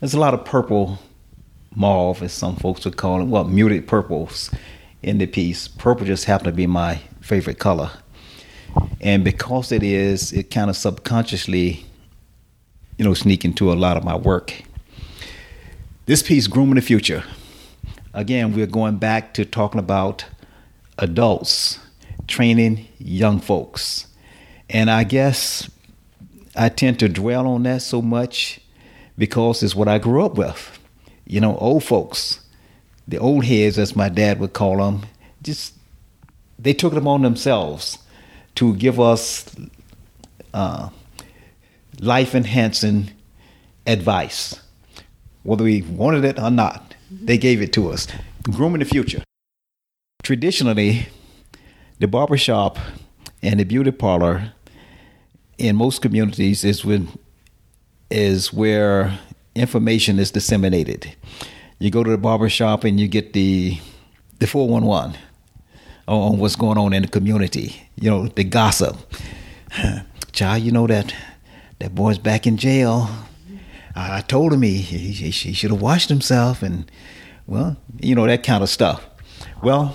[0.00, 0.98] there's a lot of purple
[1.74, 3.24] mauve, as some folks would call it.
[3.24, 4.50] Well, muted purples
[5.02, 5.68] in the piece.
[5.68, 7.90] Purple just happened to be my favorite color,
[9.00, 11.84] and because it is, it kind of subconsciously,
[12.98, 14.62] you know, sneak into a lot of my work.
[16.06, 17.24] This piece, Grooming the Future,
[18.12, 20.24] again, we're going back to talking about
[20.98, 21.78] adults
[22.26, 24.06] training young folks.
[24.68, 25.70] And I guess
[26.56, 28.60] I tend to dwell on that so much
[29.18, 30.78] because it's what I grew up with.
[31.26, 32.40] You know, old folks,
[33.06, 35.02] the old heads, as my dad would call them,
[35.42, 35.74] just
[36.58, 37.98] they took it upon themselves
[38.56, 39.54] to give us
[40.54, 40.90] uh,
[42.00, 43.10] life enhancing
[43.86, 44.60] advice.
[45.42, 48.06] Whether we wanted it or not, they gave it to us.
[48.44, 49.22] Grooming the future.
[50.22, 51.08] Traditionally,
[52.02, 52.80] the barbershop
[53.44, 54.52] and the beauty parlor
[55.56, 57.08] in most communities is when
[58.10, 59.20] is where
[59.54, 61.14] information is disseminated.
[61.78, 63.78] You go to the barbershop and you get the
[64.40, 65.16] the 411
[66.08, 67.88] on what's going on in the community.
[67.94, 68.96] You know, the gossip.
[70.32, 71.14] Child, you know that
[71.78, 73.08] that boy's back in jail.
[73.94, 76.90] I, I told him he, he, he should have washed himself and
[77.46, 79.06] well, you know, that kind of stuff.
[79.62, 79.94] Well,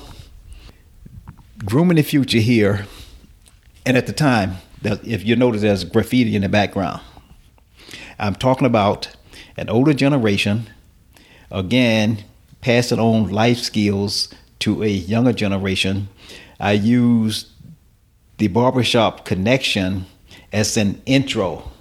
[1.65, 2.85] grooming the future here,
[3.85, 7.01] and at the time, that if you notice there's graffiti in the background.
[8.19, 9.15] I'm talking about
[9.55, 10.69] an older generation,
[11.51, 12.23] again,
[12.61, 16.09] passing on life skills to a younger generation.
[16.59, 17.51] I use
[18.37, 20.05] the barbershop connection
[20.53, 21.71] as an intro,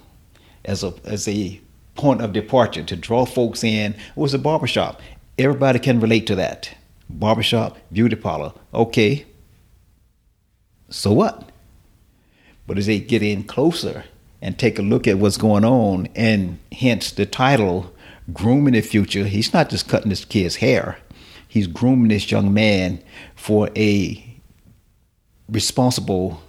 [0.65, 1.61] as a as a
[1.95, 3.95] point of departure to draw folks in.
[4.15, 5.01] What's a barbershop?
[5.37, 6.75] Everybody can relate to that.
[7.09, 8.53] Barbershop, beauty parlor.
[8.73, 9.26] Okay.
[10.89, 11.49] So what?
[12.65, 14.05] But as they get in closer
[14.41, 17.93] and take a look at what's going on, and hence the title,
[18.33, 20.99] Grooming the Future, he's not just cutting this kid's hair,
[21.47, 23.01] he's grooming this young man
[23.35, 24.23] for a
[25.49, 26.41] responsible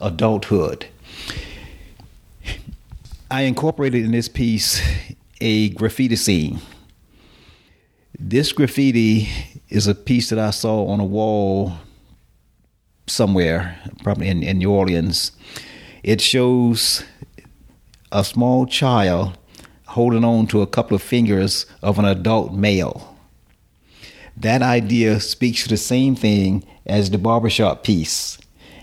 [0.00, 0.86] adulthood.
[3.30, 4.82] I incorporated in this piece
[5.40, 6.60] a graffiti scene.
[8.18, 9.28] This graffiti
[9.68, 11.74] is a piece that I saw on a wall
[13.10, 15.32] somewhere, probably in, in New Orleans.
[16.02, 17.04] It shows
[18.12, 19.36] a small child
[19.86, 23.16] holding on to a couple of fingers of an adult male.
[24.36, 28.38] That idea speaks to the same thing as the barbershop piece.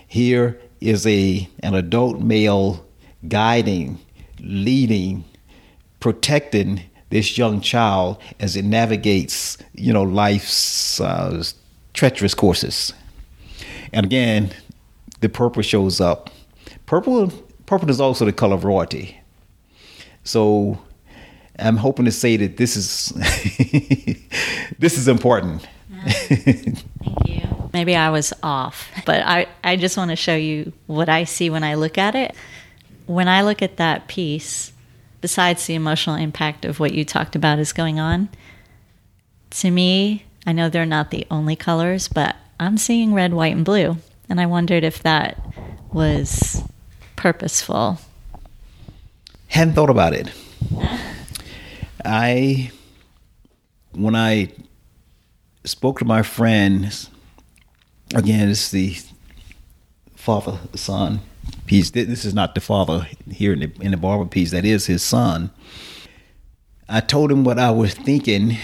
[0.06, 2.86] Here is a an adult male
[3.26, 3.98] guiding,
[4.38, 5.24] leading,
[5.98, 11.42] protecting this young child as it navigates, you know, life's uh,
[11.94, 12.92] treacherous courses.
[13.92, 14.52] And again,
[15.20, 16.30] the purple shows up.
[16.86, 17.32] Purple,
[17.66, 19.20] purple is also the color of royalty.
[20.24, 20.78] So
[21.58, 23.08] I'm hoping to say that this is
[24.78, 25.66] this is important.
[26.04, 26.84] Thank
[27.26, 27.70] you.
[27.72, 31.50] Maybe I was off, but I, I just want to show you what I see
[31.50, 32.34] when I look at it.
[33.06, 34.72] When I look at that piece,
[35.20, 38.28] besides the emotional impact of what you talked about is going on,
[39.50, 43.64] to me, I know they're not the only colors, but I'm seeing red, white, and
[43.64, 43.98] blue.
[44.28, 45.40] And I wondered if that
[45.92, 46.62] was
[47.16, 47.98] purposeful.
[49.48, 50.30] Hadn't thought about it.
[52.04, 52.70] I,
[53.92, 54.52] when I
[55.64, 57.10] spoke to my friends,
[58.14, 58.96] again, it's the
[60.14, 61.20] father son
[61.66, 61.90] piece.
[61.90, 65.02] This is not the father here in the, in the barber piece, that is his
[65.02, 65.50] son.
[66.88, 68.56] I told him what I was thinking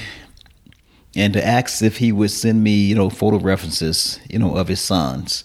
[1.17, 4.69] and to ask if he would send me, you know, photo references, you know, of
[4.69, 5.45] his sons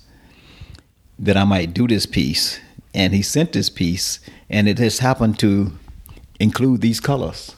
[1.18, 2.60] that I might do this piece.
[2.94, 5.74] And he sent this piece, and it has happened to
[6.40, 7.56] include these colors.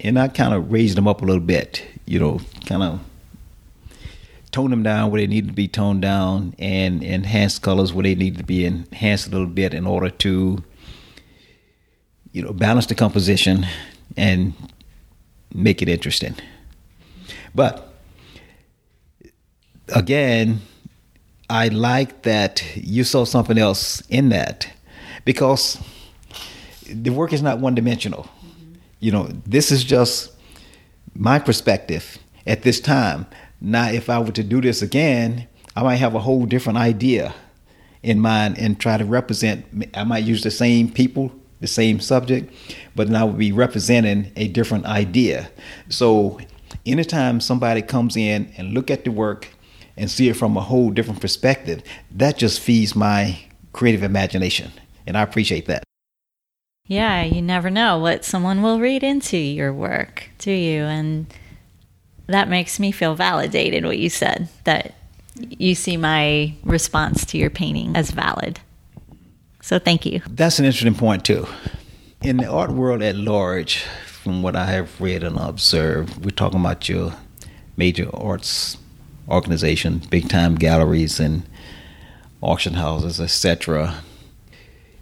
[0.00, 3.00] And I kind of raised them up a little bit, you know, kind of
[4.50, 8.14] toned them down where they needed to be toned down and enhanced colors where they
[8.14, 10.62] needed to be enhanced a little bit in order to,
[12.32, 13.66] you know, balance the composition
[14.16, 14.52] and
[15.54, 16.34] make it interesting.
[17.56, 17.88] But
[19.88, 20.60] again,
[21.48, 24.68] I like that you saw something else in that
[25.24, 25.78] because
[26.86, 28.24] the work is not one dimensional.
[28.24, 28.74] Mm-hmm.
[29.00, 30.32] You know, this is just
[31.14, 33.26] my perspective at this time.
[33.60, 37.34] Now, if I were to do this again, I might have a whole different idea
[38.02, 39.64] in mind and try to represent.
[39.94, 42.52] I might use the same people, the same subject,
[42.94, 45.50] but then I would be representing a different idea.
[45.88, 46.38] So
[46.84, 49.48] anytime somebody comes in and look at the work
[49.96, 53.38] and see it from a whole different perspective, that just feeds my
[53.72, 54.72] creative imagination.
[55.06, 55.84] And I appreciate that.
[56.86, 60.82] Yeah, you never know what someone will read into your work, do you?
[60.82, 61.26] And
[62.26, 64.94] that makes me feel validated what you said, that
[65.34, 68.60] you see my response to your painting as valid.
[69.62, 70.22] So thank you.
[70.28, 71.46] That's an interesting point, too.
[72.22, 73.84] In the art world at large,
[74.26, 77.12] from what I have read and observed, we're talking about your
[77.76, 78.76] major arts
[79.28, 81.44] organization, big time galleries and
[82.40, 84.02] auction houses, etc.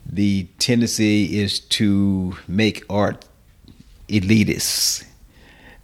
[0.05, 3.25] The tendency is to make art
[4.11, 5.07] elitist,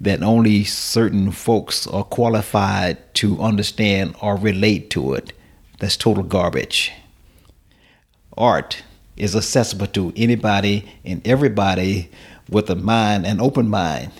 [0.02, 5.32] that only certain folks are qualified to understand or relate to it.
[5.78, 6.92] That's total garbage.
[8.36, 8.82] Art
[9.16, 12.10] is accessible to anybody and everybody
[12.50, 14.12] with a mind, an open mind.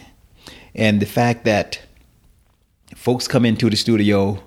[0.75, 1.81] And the fact that
[2.95, 4.43] folks come into the studio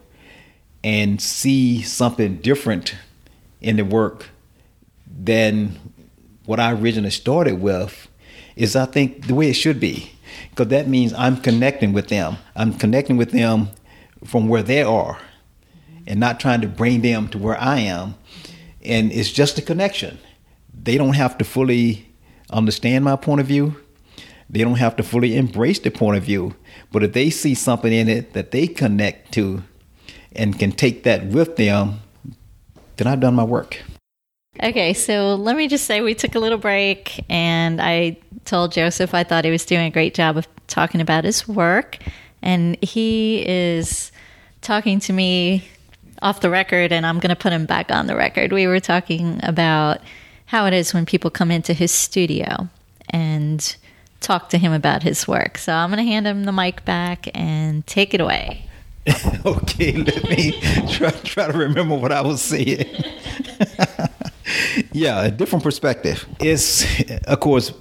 [0.83, 2.95] and see something different
[3.61, 4.29] in the work
[5.07, 5.79] than
[6.45, 8.07] what I originally started with
[8.55, 10.11] is, I think, the way it should be.
[10.49, 12.37] Because that means I'm connecting with them.
[12.55, 13.69] I'm connecting with them
[14.25, 15.19] from where they are
[16.07, 18.15] and not trying to bring them to where I am.
[18.83, 20.19] And it's just a connection.
[20.73, 22.12] They don't have to fully
[22.53, 23.75] understand my point of view.
[24.49, 26.55] They don't have to fully embrace the point of view.
[26.91, 29.63] But if they see something in it that they connect to
[30.35, 32.01] and can take that with them,
[32.97, 33.81] then I've done my work.
[34.61, 39.15] Okay, so let me just say we took a little break and I told Joseph
[39.15, 41.97] I thought he was doing a great job of talking about his work.
[42.43, 44.11] And he is
[44.61, 45.67] talking to me
[46.21, 48.51] off the record, and I'm going to put him back on the record.
[48.51, 49.99] We were talking about
[50.53, 52.69] how it is when people come into his studio
[53.09, 53.75] and
[54.21, 55.57] talk to him about his work.
[55.57, 58.69] So I'm going to hand him the mic back and take it away.
[59.47, 60.51] okay, let me
[60.91, 62.85] try, try to remember what I was saying.
[64.91, 66.23] yeah, a different perspective.
[66.39, 66.85] It's,
[67.23, 67.73] of course,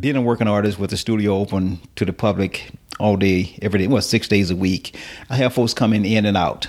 [0.00, 3.86] being a working artist with the studio open to the public all day, every day,
[3.86, 4.96] well, six days a week.
[5.30, 6.66] I have folks coming in and out.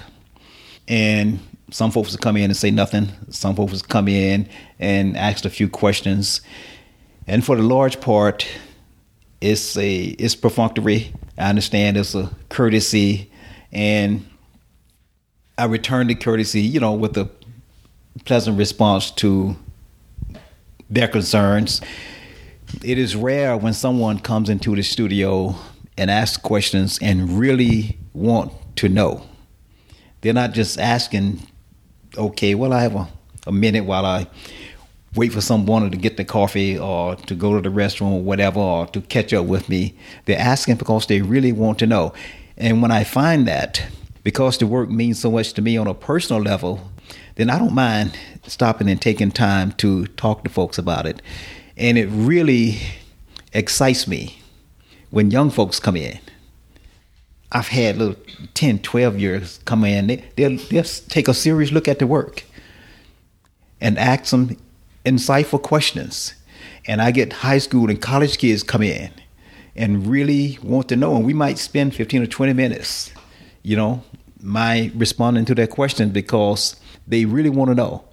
[0.88, 1.40] And
[1.72, 3.10] some folks will come in and say nothing.
[3.30, 4.50] Some folks will come in
[4.80, 6.42] and ask a few questions.
[7.28, 8.48] And for the large part,
[9.42, 11.14] it's a it's perfunctory.
[11.38, 13.32] I understand it's a courtesy,
[13.72, 14.28] and
[15.58, 17.30] I return the courtesy, you know, with a
[18.26, 19.56] pleasant response to
[20.90, 21.82] their concerns.
[22.84, 25.56] It is rare when someone comes into the studio
[25.98, 29.26] and asks questions and really want to know.
[30.22, 31.42] They're not just asking,
[32.18, 33.08] okay, well, I have a,
[33.48, 34.28] a minute while I
[35.16, 38.60] wait for someone to get the coffee or to go to the restroom or whatever
[38.60, 39.96] or to catch up with me.
[40.26, 42.14] They're asking because they really want to know.
[42.58, 43.84] And when I find that,
[44.24, 46.92] because the work means so much to me on a personal level,
[47.36, 51.22] then I don't mind stopping and taking time to talk to folks about it.
[51.78, 52.80] And it really
[53.54, 54.40] excites me
[55.10, 56.20] when young folks come in.
[57.52, 58.16] I've had little
[58.54, 62.44] 10, 12 years come in, they, they'll, they'll take a serious look at the work
[63.82, 64.58] and ask some
[65.06, 66.36] insightful questions.
[66.86, 69.12] And I get high school and college kids come in
[69.76, 71.16] and really want to know.
[71.16, 73.12] And we might spend 15 or 20 minutes,
[73.64, 74.04] you know,
[74.42, 76.76] my responding to their questions because
[77.08, 78.06] they really want to know.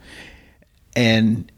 [0.94, 1.50] And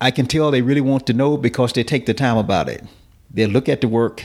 [0.00, 2.84] I can tell they really want to know because they take the time about it.
[3.30, 4.24] They look at the work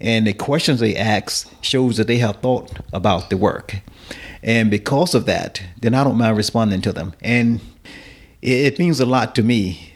[0.00, 3.80] and the questions they ask shows that they have thought about the work.
[4.42, 7.14] And because of that, then I don't mind responding to them.
[7.22, 7.60] And
[8.42, 9.94] it, means a lot to me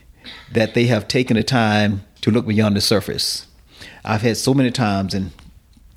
[0.53, 3.47] that they have taken the time to look beyond the surface.
[4.05, 5.33] I've had so many times in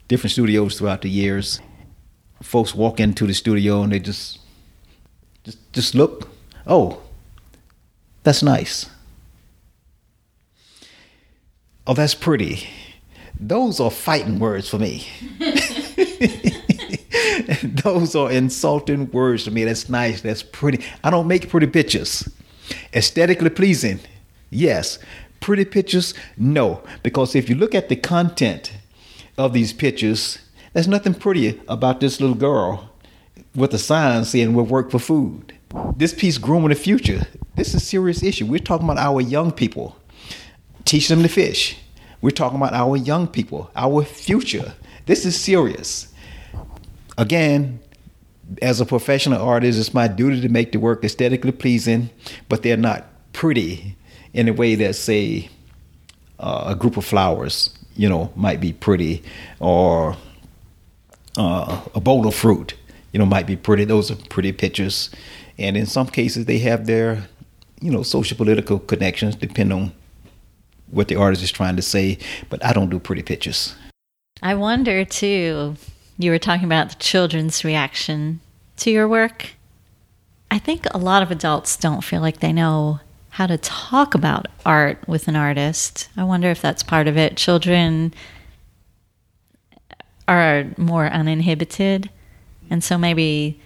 [0.10, 1.62] different studios throughout the years,
[2.42, 4.40] folks walk into the studio and they just
[5.44, 6.30] just just look,
[6.68, 7.02] oh,
[8.24, 8.90] that's nice.
[11.88, 12.68] Oh, that's pretty.
[13.42, 15.08] Those are fighting words for me.
[17.64, 19.64] Those are insulting words to me.
[19.64, 20.22] That's nice.
[20.22, 20.86] That's pretty.
[21.04, 22.30] I don't make pretty pictures.
[22.94, 24.00] Aesthetically pleasing,
[24.52, 25.00] yes.
[25.40, 26.84] Pretty pictures, no.
[27.02, 28.74] Because if you look at the content
[29.40, 30.38] of these pictures,
[30.74, 32.92] there's nothing pretty about this little girl
[33.56, 35.54] with a sign saying we'll work for food.
[35.98, 37.26] This piece grooming the future.
[37.56, 38.46] This is a serious issue.
[38.46, 39.96] We're talking about our young people.
[40.86, 41.78] Teach them to fish.
[42.22, 44.74] We're talking about our young people, our future.
[45.06, 46.08] This is serious.
[47.18, 47.80] Again,
[48.62, 52.10] as a professional artist, it's my duty to make the work aesthetically pleasing,
[52.50, 53.96] but they're not pretty
[54.34, 55.50] in a way that, say,
[56.40, 59.24] uh, a group of flowers, you know, might be pretty,
[59.60, 60.16] or
[61.38, 62.76] uh, a bowl of fruit,
[63.14, 63.86] you know, might be pretty.
[63.86, 65.10] Those are pretty pictures,
[65.58, 67.28] and in some cases, they have their,
[67.80, 69.94] you know, social political connections, depending on
[70.92, 72.18] what the artist is trying to say,
[72.50, 73.76] but I don't do pretty pictures.
[74.44, 75.76] I wonder too,
[76.18, 78.42] you were talking about the children's reaction
[78.78, 79.52] to your work.
[80.50, 84.48] I think a lot of adults don't feel like they know how to talk about
[84.66, 86.10] art with an artist.
[86.18, 87.38] I wonder if that's part of it.
[87.38, 88.14] Children
[90.28, 92.10] are more uninhibited,
[92.70, 93.62] and so maybe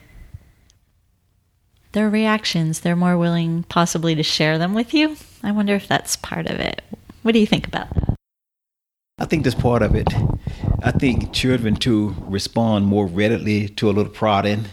[1.93, 5.15] their reactions, they're more willing possibly to share them with you.
[5.41, 6.82] I wonder if that's part of it.
[7.26, 8.15] What do you think about that?
[9.17, 10.13] I think that's part of it.
[10.84, 14.65] I think children too respond more readily to a little prodding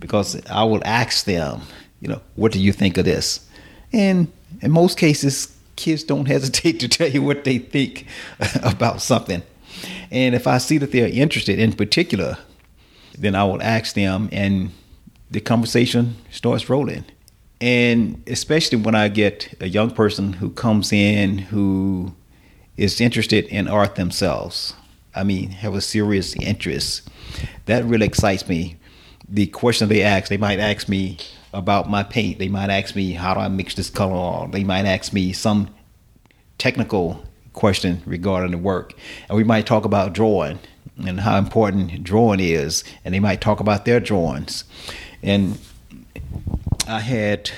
[0.00, 1.60] because I will ask them,
[2.00, 3.48] you know, what do you think of this?
[3.92, 4.32] And
[4.62, 8.08] in most cases, kids don't hesitate to tell you what they think
[8.64, 9.44] about something.
[10.10, 12.36] And if I see that they're interested in particular,
[13.16, 14.72] then I will ask them and
[15.30, 17.04] the conversation starts rolling.
[17.60, 22.14] And especially when I get a young person who comes in who
[22.76, 24.74] is interested in art themselves.
[25.14, 27.08] I mean, have a serious interest.
[27.64, 28.76] That really excites me.
[29.28, 31.16] The question they ask, they might ask me
[31.54, 32.38] about my paint.
[32.38, 35.32] They might ask me how do I mix this color, or they might ask me
[35.32, 35.74] some
[36.58, 38.92] technical question regarding the work,
[39.28, 40.58] and we might talk about drawing
[41.04, 44.64] and how important drawing is, and they might talk about their drawings.
[45.22, 45.58] And
[46.88, 47.50] I had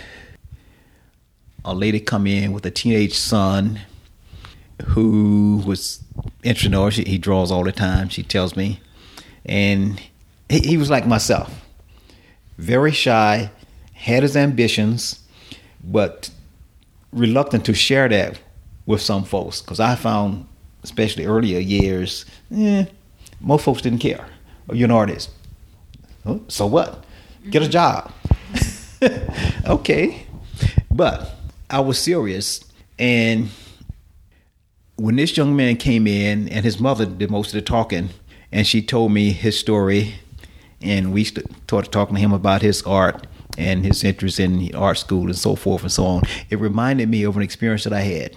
[1.65, 3.81] a lady come in with a teenage son
[4.87, 6.03] who was
[6.43, 6.95] interested in art.
[6.95, 8.81] He draws all the time, she tells me.
[9.45, 10.01] And
[10.49, 11.65] he, he was like myself
[12.59, 13.51] very shy,
[13.93, 15.21] had his ambitions,
[15.83, 16.31] but
[17.13, 18.39] reluctant to share that
[18.85, 19.63] with some folks.
[19.63, 20.47] Because I found,
[20.83, 22.25] especially earlier years,
[22.55, 22.87] eh,
[23.41, 24.27] most folks didn't care.
[24.73, 25.31] You're an artist.
[26.49, 27.05] So what?
[27.49, 28.13] Get a job.
[29.67, 30.27] okay.
[30.91, 31.35] But
[31.71, 32.65] I was serious.
[32.99, 33.51] And
[34.97, 38.11] when this young man came in, and his mother did most of the talking,
[38.51, 40.15] and she told me his story,
[40.81, 43.27] and we started talking to him about his art
[43.57, 46.23] and his interest in art school and so forth and so on.
[46.51, 48.37] It reminded me of an experience that I had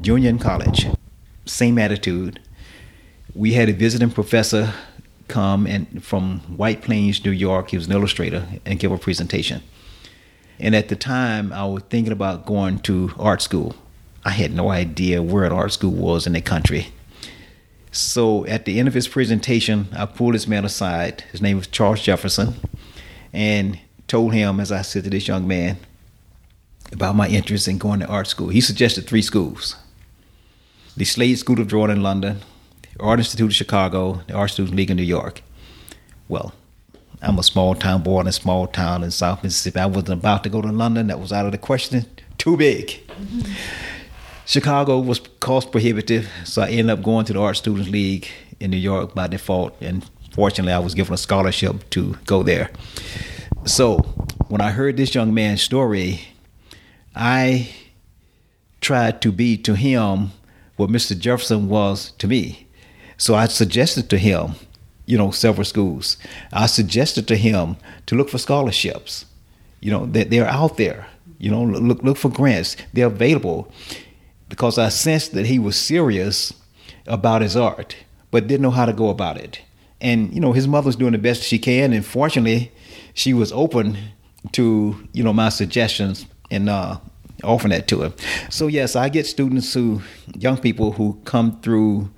[0.00, 0.86] junior in college.
[1.46, 2.40] Same attitude.
[3.34, 4.72] We had a visiting professor
[5.28, 7.70] come and from White Plains, New York.
[7.70, 9.62] He was an illustrator and give a presentation.
[10.60, 13.74] And at the time, I was thinking about going to art school.
[14.24, 16.88] I had no idea where an art school was in the country.
[17.90, 21.22] So at the end of his presentation, I pulled this man aside.
[21.32, 22.54] His name was Charles Jefferson,
[23.32, 25.78] and told him, as I said to this young man,
[26.92, 28.48] about my interest in going to art school.
[28.48, 29.76] He suggested three schools
[30.96, 32.40] the Slade School of Drawing in London,
[32.82, 35.42] the Art Institute of Chicago, the Art Students League in New York.
[36.28, 36.52] Well,
[37.22, 39.78] I'm a small town boy in a small town in South Mississippi.
[39.78, 41.08] I wasn't about to go to London.
[41.08, 42.06] That was out of the question.
[42.38, 42.88] Too big.
[42.88, 43.52] Mm-hmm.
[44.46, 48.70] Chicago was cost prohibitive, so I ended up going to the Art Students League in
[48.70, 49.76] New York by default.
[49.80, 52.70] And fortunately, I was given a scholarship to go there.
[53.64, 53.98] So
[54.48, 56.22] when I heard this young man's story,
[57.14, 57.70] I
[58.80, 60.32] tried to be to him
[60.76, 61.16] what Mr.
[61.16, 62.66] Jefferson was to me.
[63.18, 64.54] So I suggested to him,
[65.10, 66.16] you know, several schools.
[66.52, 69.24] I suggested to him to look for scholarships.
[69.80, 71.08] You know, that they're out there.
[71.38, 72.76] You know, look look for grants.
[72.92, 73.72] They're available
[74.48, 76.52] because I sensed that he was serious
[77.06, 77.96] about his art,
[78.30, 79.60] but didn't know how to go about it.
[80.00, 82.70] And you know, his mother's doing the best she can, and fortunately,
[83.12, 83.98] she was open
[84.52, 86.98] to you know my suggestions and uh,
[87.42, 88.14] offering that to him.
[88.48, 90.02] So yes, I get students who,
[90.36, 92.10] young people who come through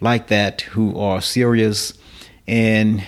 [0.00, 1.92] like that, who are serious,
[2.48, 3.06] and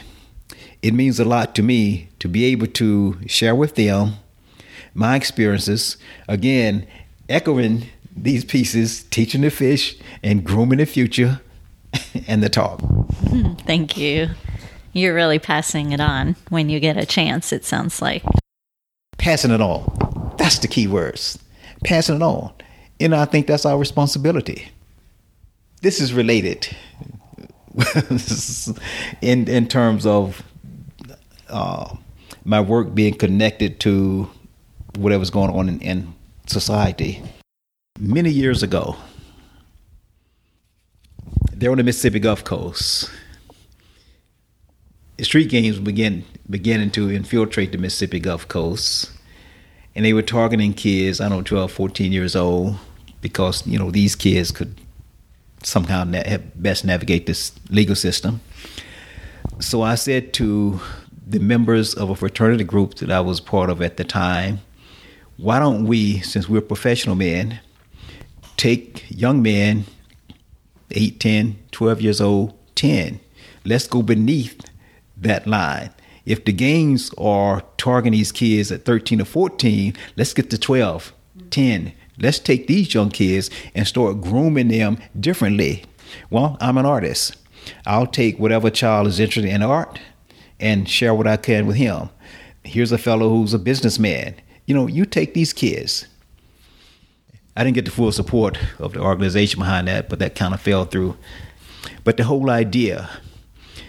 [0.82, 4.14] it means a lot to me to be able to share with them
[4.95, 5.97] my experiences.
[6.28, 6.86] Again,
[7.28, 11.41] echoing these pieces, teaching the fish and grooming the future
[12.26, 12.80] and the talk.
[12.80, 14.28] Hmm, thank you.
[14.93, 18.22] You're really passing it on when you get a chance, it sounds like.
[19.18, 20.34] Passing it on.
[20.36, 21.38] That's the key words.
[21.84, 22.53] Passing it on.
[22.99, 24.68] And I think that's our responsibility.
[25.80, 26.68] This is related
[29.23, 30.43] in in terms of
[31.49, 31.97] uh,
[32.45, 34.29] my work being connected to
[34.97, 36.14] whatever's going on in, in
[36.47, 37.23] society.
[37.99, 38.97] Many years ago,
[41.53, 43.11] there on the Mississippi Gulf Coast,
[45.21, 49.12] street gangs began beginning to infiltrate the Mississippi Gulf Coast,
[49.95, 52.77] and they were targeting kids, I don't know, 12, 14 years old,
[53.21, 54.81] because you know these kids could
[55.63, 58.41] somehow na- best navigate this legal system.
[59.59, 60.81] So I said to
[61.27, 64.61] the members of a fraternity group that I was part of at the time,
[65.37, 67.61] why don't we, since we're professional men,
[68.57, 69.85] take young men,
[70.91, 73.21] 8, 10, 12 years old, 10.
[73.65, 74.61] Let's go beneath
[75.17, 75.91] that line.
[76.27, 81.13] If the gangs are targeting these kids at 13 or 14, let's get to 12,
[81.51, 81.93] 10.
[82.21, 85.85] Let's take these young kids and start grooming them differently.
[86.29, 87.37] Well, I'm an artist.
[87.87, 90.01] I'll take whatever child is interested in art
[90.59, 92.11] and share what I can with him.
[92.64, 94.35] Here's a fellow who's a businessman.
[94.66, 96.07] You know, you take these kids
[97.57, 100.61] I didn't get the full support of the organization behind that, but that kind of
[100.61, 101.16] fell through.
[102.05, 103.11] But the whole idea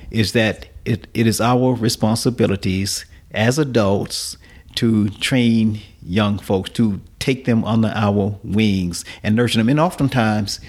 [0.09, 4.35] is that it, it is our responsibilities as adults
[4.75, 9.69] to train young folks, to take them under our wings and nurture them.
[9.69, 10.59] And oftentimes,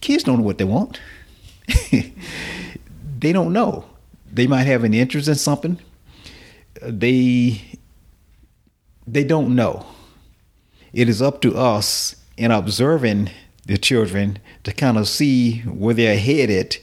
[0.00, 1.00] kids don't know what they want.
[1.90, 3.84] they don't know.
[4.32, 5.78] They might have an interest in something.
[6.82, 7.62] They
[9.06, 9.86] they don't know.
[10.92, 13.30] It is up to us in observing
[13.66, 16.76] the children to kind of see where they're headed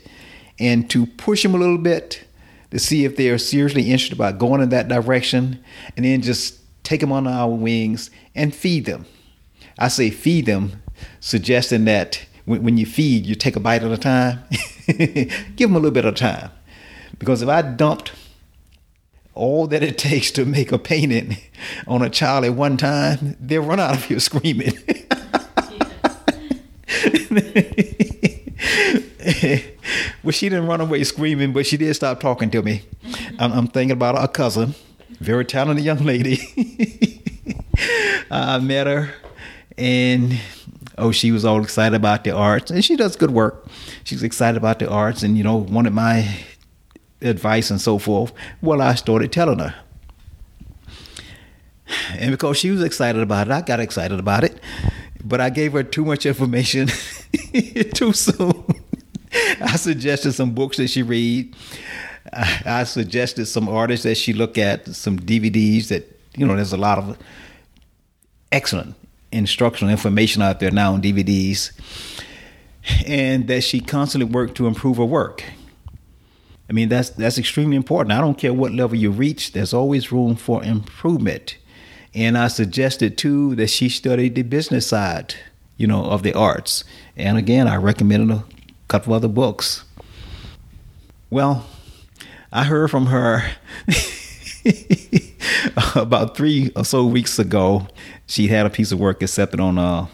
[0.60, 2.24] and to push them a little bit
[2.72, 5.64] to see if they're seriously interested about going in that direction
[5.96, 9.06] and then just take them under our wings and feed them.
[9.80, 10.82] I say feed them,
[11.20, 14.40] suggesting that when, when you feed, you take a bite at a time.
[14.88, 16.52] Give them a little bit of time.
[17.20, 18.12] Because if I dumped
[19.38, 21.38] all that it takes to make a painting
[21.88, 24.74] on a child at one time, they'll run out of here screaming.
[30.24, 32.84] well, she didn't run away screaming, but she did stop talking to me.
[33.40, 34.74] I'm, I'm thinking about a cousin,
[35.20, 36.40] very talented young lady.
[38.32, 39.14] I met her,
[39.78, 40.40] and
[40.98, 43.68] oh, she was all excited about the arts, and she does good work.
[44.06, 46.46] She's excited about the arts, and you know, wanted my
[47.22, 48.32] advice and so forth.
[48.62, 49.76] Well, I started telling her.
[52.14, 54.60] And because she was excited about it, I got excited about it.
[55.24, 56.88] But I gave her too much information
[57.94, 58.64] too soon.
[59.62, 61.56] I suggested some books that she read.
[62.34, 66.56] I suggested some artists that she look at, some DVDs that you know.
[66.56, 67.18] There's a lot of
[68.52, 68.96] excellent
[69.32, 71.72] instructional information out there now on DVDs,
[73.06, 75.44] and that she constantly worked to improve her work.
[76.70, 78.12] I mean, that's that's extremely important.
[78.12, 79.54] I don't care what level you reach.
[79.54, 81.58] There's always room for improvement.
[82.14, 85.36] And I suggested too that she study the business side,
[85.78, 86.84] you know, of the arts.
[87.16, 88.44] And again, I recommended a
[88.88, 89.84] couple other books.
[91.30, 91.66] Well,
[92.52, 93.44] I heard from her
[95.96, 97.88] about three or so weeks ago.
[98.28, 100.08] She had a piece of work accepted on uh,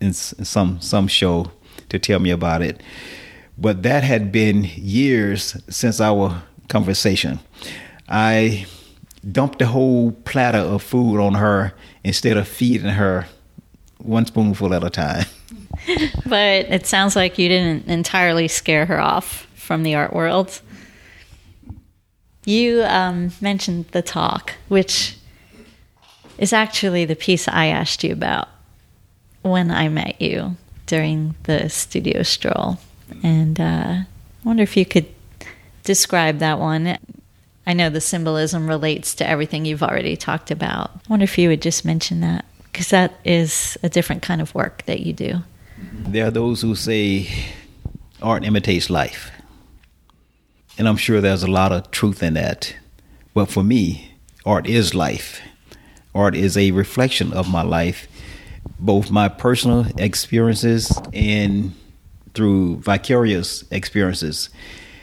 [0.00, 1.52] in some some show
[1.88, 2.80] to tell me about it
[3.58, 7.40] but that had been years since our conversation.
[8.08, 8.66] I
[9.30, 13.26] dumped the whole platter of food on her instead of feeding her
[13.98, 15.26] one spoonful at a time.
[16.26, 20.60] but it sounds like you didn't entirely scare her off from the art world.
[22.44, 25.16] You um, mentioned the talk, which
[26.38, 28.48] is actually the piece I asked you about
[29.42, 30.56] when I met you
[30.86, 32.78] during the studio stroll.
[33.22, 34.06] And uh, I
[34.44, 35.06] wonder if you could
[35.84, 36.98] describe that one.
[37.66, 40.90] I know the symbolism relates to everything you've already talked about.
[40.94, 44.54] I wonder if you would just mention that because that is a different kind of
[44.54, 45.42] work that you do.
[45.90, 47.28] There are those who say
[48.20, 49.30] art imitates life.
[50.78, 52.74] And I'm sure there's a lot of truth in that.
[53.34, 54.12] But for me,
[54.44, 55.40] art is life.
[56.14, 58.06] Art is a reflection of my life,
[58.78, 61.74] both my personal experiences and
[62.34, 64.50] through vicarious experiences.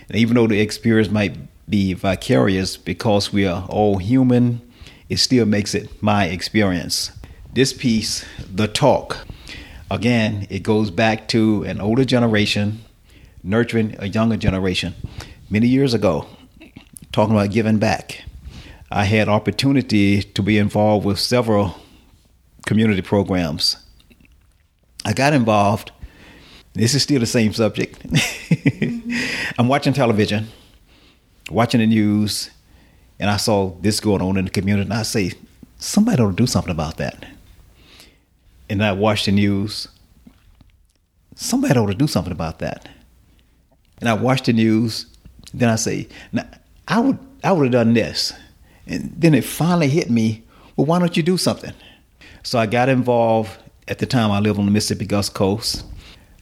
[0.07, 1.36] And even though the experience might
[1.69, 4.61] be vicarious because we are all human,
[5.07, 7.11] it still makes it my experience.
[7.53, 9.25] This piece, The Talk,
[9.89, 12.83] again, it goes back to an older generation
[13.43, 14.93] nurturing a younger generation.
[15.49, 16.27] Many years ago,
[17.11, 18.23] talking about giving back,
[18.91, 21.75] I had opportunity to be involved with several
[22.65, 23.77] community programs.
[25.05, 25.91] I got involved
[26.73, 27.99] this is still the same subject.
[29.59, 30.47] I'm watching television,
[31.49, 32.51] watching the news,
[33.19, 35.33] and I saw this going on in the community, and I say,
[35.77, 37.25] somebody ought to do something about that.
[38.70, 39.88] And I watched the news.
[41.36, 42.88] Somebody ought to do something about that.
[43.99, 45.05] And I watched the news.
[45.53, 46.45] Then I say, now,
[46.88, 48.34] I would I would have done this.
[48.86, 50.43] And then it finally hit me,
[50.76, 51.74] well, why don't you do something?
[52.43, 53.51] So I got involved.
[53.88, 55.84] At the time, I lived on the Mississippi Gulf Coast.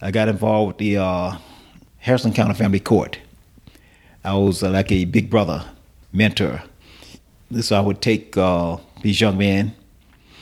[0.02, 1.38] I got involved with the uh,
[2.00, 3.20] Harrison County Family Court.
[4.24, 5.66] I was uh, like a big brother,
[6.12, 6.62] mentor.
[7.62, 9.74] So I would take uh, these young men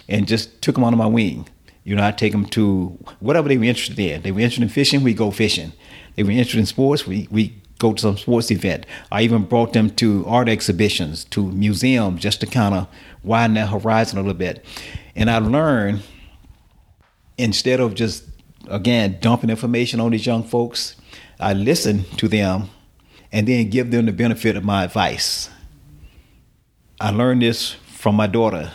[0.09, 1.47] and just took them under my wing.
[1.85, 2.87] You know, I take them to
[3.21, 4.21] whatever they were interested in.
[4.23, 5.71] They were interested in fishing, we go fishing.
[6.15, 8.85] They were interested in sports, we we go to some sports event.
[9.11, 12.87] I even brought them to art exhibitions, to museums, just to kind of
[13.23, 14.65] widen their horizon a little bit.
[15.15, 16.01] And I learned
[17.37, 18.23] instead of just
[18.69, 20.95] again, dumping information on these young folks.
[21.39, 22.69] I listen to them
[23.31, 25.49] and then give them the benefit of my advice.
[26.99, 28.71] I learned this from my daughter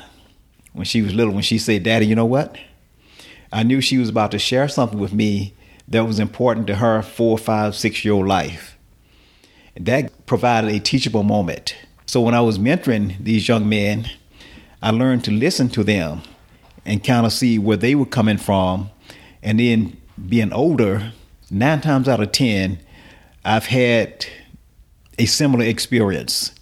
[0.73, 2.57] when she was little, when she said, Daddy, you know what?
[3.53, 5.55] I knew she was about to share something with me
[5.89, 8.77] that was important to her four, five, six year old life.
[9.79, 11.75] That provided a teachable moment.
[12.07, 14.09] So when I was mentoring these young men,
[14.83, 16.23] I learned to listen to them
[16.85, 18.91] and kind of see where they were coming from.
[19.43, 21.13] And then being older,
[21.51, 22.79] nine times out of 10,
[23.45, 24.27] I've had
[25.19, 26.53] a similar experience.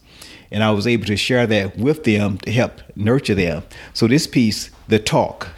[0.50, 3.62] And I was able to share that with them to help nurture them.
[3.92, 5.48] So this piece, the talk,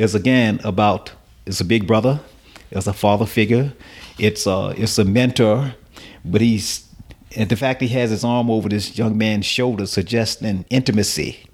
[0.00, 1.12] is again about
[1.46, 2.20] it's a big brother,
[2.70, 3.72] it's a father figure,
[4.18, 5.74] it's a it's a mentor,
[6.24, 6.86] but he's
[7.36, 11.44] and the fact he has his arm over this young man's shoulder suggests an intimacy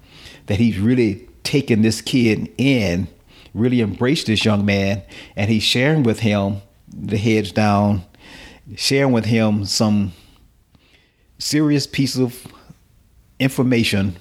[0.47, 3.07] that he's really taken this kid in,
[3.53, 5.03] really embraced this young man,
[5.35, 8.03] and he's sharing with him the heads down,
[8.75, 10.13] sharing with him some
[11.37, 12.47] serious piece of
[13.39, 14.15] information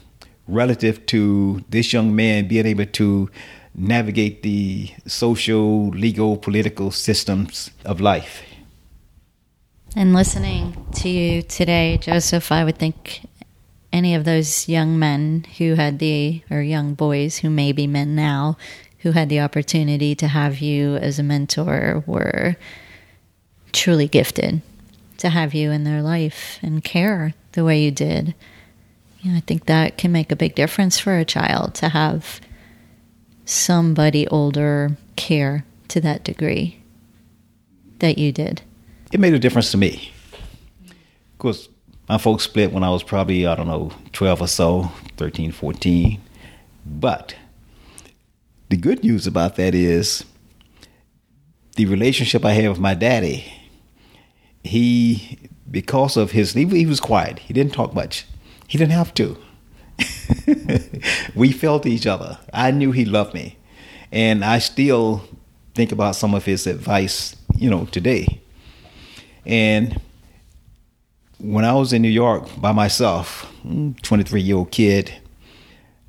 [0.48, 3.30] relative to this young man being able to
[3.76, 8.42] navigate the social, legal, political systems of life.
[9.94, 13.28] And listening to you today, Joseph, I would think
[13.92, 18.14] any of those young men who had the, or young boys who may be men
[18.14, 18.56] now,
[19.00, 22.56] who had the opportunity to have you as a mentor were
[23.72, 24.62] truly gifted
[25.18, 28.34] to have you in their life and care the way you did.
[29.20, 32.40] You know, I think that can make a big difference for a child to have
[33.46, 36.78] somebody older care to that degree
[38.00, 38.60] that you did
[39.12, 40.12] it made a difference to me.
[40.84, 41.68] Of course,
[42.08, 46.20] my folks split when I was probably, I don't know, 12 or so, 13, 14.
[46.84, 47.34] But
[48.68, 50.24] the good news about that is
[51.76, 53.44] the relationship I had with my daddy,
[54.62, 55.38] he,
[55.70, 57.38] because of his, he, he was quiet.
[57.40, 58.26] He didn't talk much.
[58.66, 59.36] He didn't have to.
[61.34, 62.38] we felt each other.
[62.52, 63.56] I knew he loved me.
[64.12, 65.22] And I still
[65.74, 68.40] think about some of his advice, you know, today.
[69.44, 70.00] And
[71.38, 75.12] when I was in New York by myself, mm, 23 year old kid,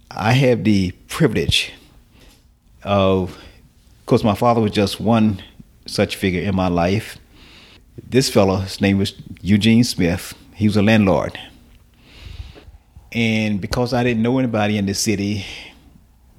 [0.09, 1.73] I had the privilege
[2.83, 5.43] of, of course, my father was just one
[5.85, 7.17] such figure in my life.
[8.09, 11.38] This fellow, his name was Eugene Smith, he was a landlord.
[13.11, 15.45] And because I didn't know anybody in the city,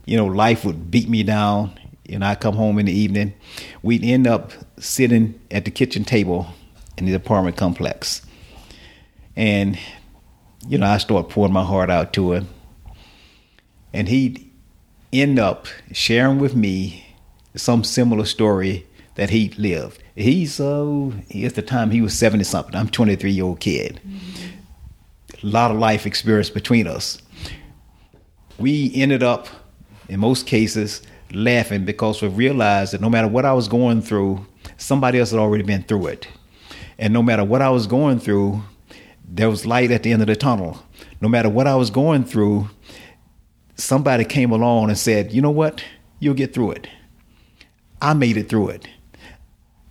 [0.05, 1.79] you know, life would beat me down.
[2.11, 3.35] And I come home in the evening,
[3.83, 6.47] we'd end up sitting at the kitchen table
[6.97, 8.23] in the apartment complex.
[9.37, 9.79] And,
[10.67, 12.49] you know, I start pouring my heart out to him.
[13.93, 14.51] And he'd
[15.13, 17.05] end up sharing with me
[17.55, 20.03] some similar story that he lived.
[20.15, 21.11] He's uh,
[21.43, 22.75] at the time he was 70 something.
[22.75, 24.01] I'm 23 year old kid.
[24.07, 24.58] Mm-hmm.
[25.43, 27.23] A lot of life experience between us.
[28.59, 29.47] We ended up,
[30.09, 34.45] in most cases, laughing because we realized that no matter what I was going through,
[34.77, 36.29] somebody else had already been through it.
[36.99, 38.63] And no matter what I was going through,
[39.29, 40.83] there was light at the end of the tunnel.
[41.21, 42.69] No matter what I was going through,
[43.77, 45.85] somebody came along and said, you know what?
[46.19, 46.89] You'll get through it.
[48.03, 48.89] I made it through it.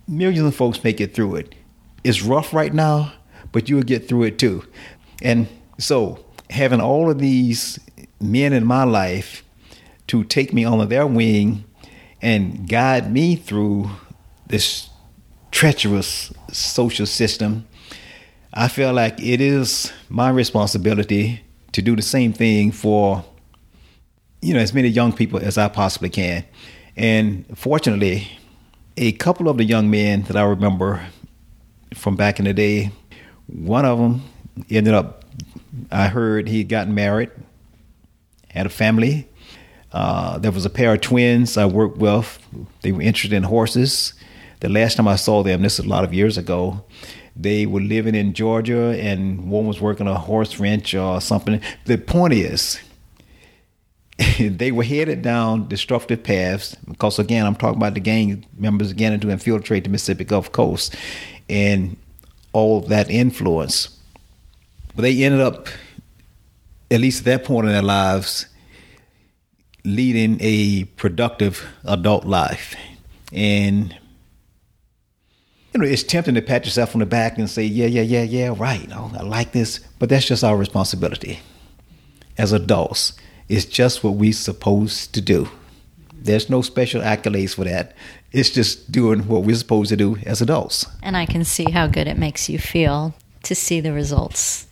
[0.06, 1.54] Millions of folks make it through it.
[2.04, 3.12] It's rough right now,
[3.52, 4.64] but you'll get through it too.
[5.22, 5.48] And
[5.78, 7.78] so, having all of these
[8.20, 9.44] men in my life
[10.08, 11.64] to take me under their wing
[12.22, 13.90] and guide me through
[14.46, 14.88] this
[15.50, 17.66] treacherous social system,
[18.54, 21.42] I feel like it is my responsibility
[21.72, 23.24] to do the same thing for
[24.40, 26.44] you know as many young people as I possibly can.
[26.96, 28.28] And fortunately,
[28.96, 31.06] a couple of the young men that I remember
[31.94, 32.90] from back in the day,
[33.46, 34.22] one of them
[34.70, 35.18] ended up
[35.90, 37.30] I heard he had gotten married,
[38.50, 39.28] had a family.
[39.92, 42.38] Uh, there was a pair of twins I worked with.
[42.82, 44.14] They were interested in horses.
[44.60, 46.84] The last time I saw them, this is a lot of years ago,
[47.36, 51.60] they were living in Georgia and one was working a horse ranch or something.
[51.84, 52.80] The point is,
[54.38, 59.18] they were headed down destructive paths because, again, I'm talking about the gang members again
[59.20, 60.96] to infiltrate the Mississippi Gulf Coast
[61.48, 61.96] and
[62.52, 63.97] all that influence.
[64.94, 65.68] But they ended up,
[66.90, 68.46] at least at that point in their lives,
[69.84, 72.74] leading a productive adult life.
[73.32, 73.96] And
[75.72, 78.22] you know, it's tempting to pat yourself on the back and say, yeah, yeah, yeah,
[78.22, 78.88] yeah, right.
[78.92, 79.80] Oh, I like this.
[79.98, 81.40] But that's just our responsibility
[82.36, 83.12] as adults.
[83.48, 85.48] It's just what we're supposed to do.
[86.14, 87.94] There's no special accolades for that.
[88.32, 90.86] It's just doing what we're supposed to do as adults.
[91.02, 93.14] And I can see how good it makes you feel
[93.44, 94.66] to see the results.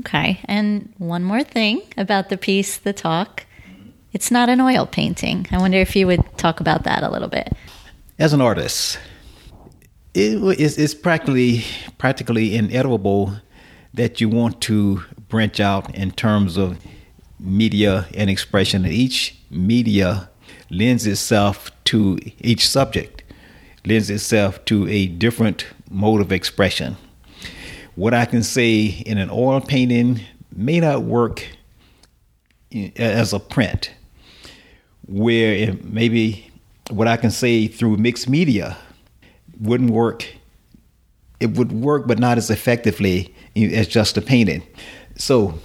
[0.00, 0.40] Okay.
[0.44, 3.46] And one more thing about the piece, the talk.
[4.12, 5.46] It's not an oil painting.
[5.50, 7.52] I wonder if you would talk about that a little bit.
[8.18, 8.98] As an artist,
[10.14, 11.64] it is it's practically
[11.98, 13.36] practically inevitable
[13.94, 16.78] that you want to branch out in terms of
[17.38, 20.28] media and expression, each media
[20.70, 23.22] lends itself to each subject,
[23.86, 26.96] lends itself to a different mode of expression.
[27.98, 30.20] What I can say in an oil painting
[30.54, 31.44] may not work
[32.94, 33.90] as a print,
[35.08, 36.48] where maybe
[36.90, 38.76] what I can say through mixed media
[39.60, 40.24] wouldn't work.
[41.40, 44.62] It would work, but not as effectively as just a painting.
[45.16, 45.58] So,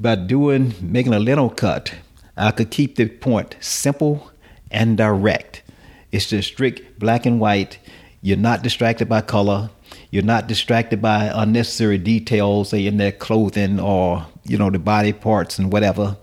[0.00, 1.92] by doing making a lino cut,
[2.36, 4.30] I could keep the point simple
[4.70, 5.64] and direct.
[6.12, 7.80] It's just strict black and white.
[8.22, 9.70] You're not distracted by color.
[10.10, 15.12] You're not distracted by unnecessary details, say in their clothing or you know the body
[15.12, 16.16] parts and whatever.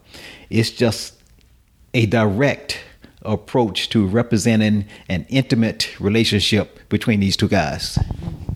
[0.50, 1.16] It's just
[1.94, 2.80] a direct
[3.22, 7.98] approach to representing an intimate relationship between these two guys.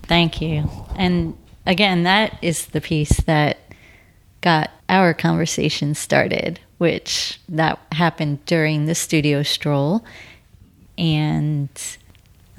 [0.03, 0.69] Thank you.
[0.95, 3.59] And again, that is the piece that
[4.41, 10.03] got our conversation started, which that happened during the studio stroll.
[10.97, 11.69] And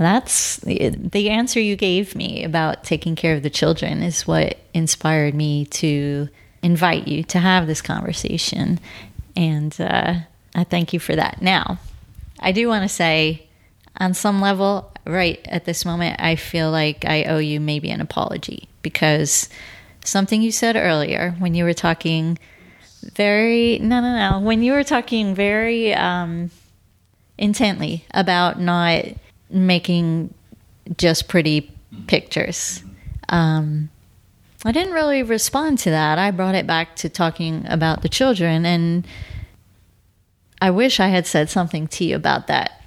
[0.02, 5.34] that's the answer you gave me about taking care of the children is what inspired
[5.34, 6.28] me to
[6.62, 8.78] invite you to have this conversation.
[9.36, 10.14] And uh,
[10.54, 11.42] I thank you for that.
[11.42, 11.78] Now,
[12.38, 13.46] I do want to say,
[13.98, 18.00] on some level, right at this moment, I feel like I owe you maybe an
[18.00, 19.48] apology because
[20.04, 22.38] something you said earlier when you were talking
[23.02, 26.50] very, no, no, no, when you were talking very um,
[27.38, 29.04] intently about not
[29.52, 30.34] making
[30.96, 31.70] just pretty
[32.06, 32.82] pictures.
[33.28, 33.90] Um,
[34.64, 36.18] I didn't really respond to that.
[36.18, 39.06] I brought it back to talking about the children, and
[40.60, 42.82] I wish I had said something to you about that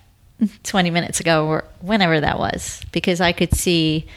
[0.63, 4.07] 20 minutes ago or whenever that was, because I could see,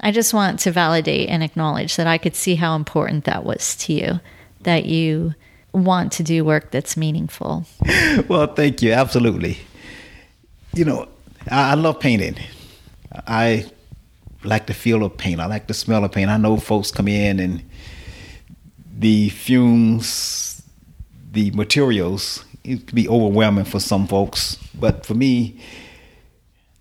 [0.00, 3.76] I just want to validate and acknowledge that I could see how important that was
[3.76, 4.20] to you,
[4.62, 5.34] that you
[5.72, 7.64] want to do work that's meaningful.
[8.28, 8.92] well, thank you.
[8.92, 9.58] Absolutely.
[10.74, 11.08] You know,
[11.50, 12.36] I, love painting.
[13.12, 13.70] I
[14.44, 15.40] like the feel of paint.
[15.40, 16.30] I like the smell of paint.
[16.30, 17.62] I know folks come in and
[18.98, 20.62] the fumes,
[21.32, 24.56] the materials, it can be overwhelming for some folks.
[24.78, 25.60] But for me,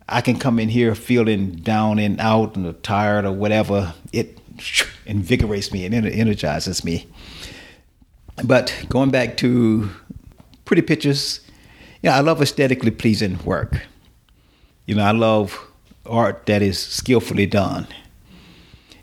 [0.09, 3.93] I can come in here feeling down and out and tired or whatever.
[4.11, 4.39] It
[5.05, 7.07] invigorates me and energizes me.
[8.43, 9.89] But going back to
[10.65, 11.41] pretty pictures,
[12.01, 13.82] yeah, I love aesthetically pleasing work.
[14.88, 15.59] You know, I love
[16.05, 17.88] art that is skillfully done,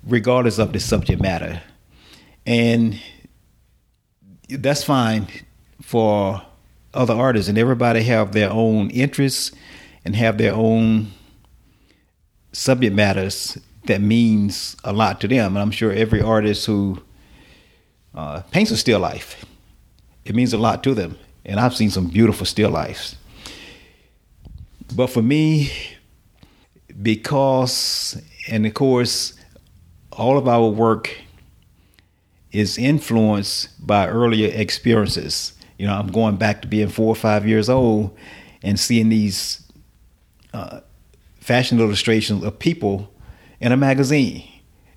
[0.03, 1.63] regardless of the subject matter.
[2.47, 2.99] And
[4.49, 5.29] that's fine
[5.83, 6.41] for
[6.95, 9.53] other artists, and everybody have their own interests
[10.07, 11.09] and have their own
[12.53, 15.55] subject matters that means a lot to them.
[15.55, 17.03] And I'm sure every artist who
[18.15, 19.45] uh, paints a still life,
[20.25, 21.19] it means a lot to them.
[21.45, 23.17] And I've seen some beautiful still lifes.
[24.95, 25.73] But for me,
[27.03, 29.35] because, and of course,
[30.13, 31.17] all of our work
[32.53, 35.55] is influenced by earlier experiences.
[35.79, 38.17] You know, I'm going back to being four or five years old
[38.63, 39.61] and seeing these
[40.53, 40.81] uh,
[41.41, 43.13] fashion illustrations of people
[43.61, 44.49] in a magazine.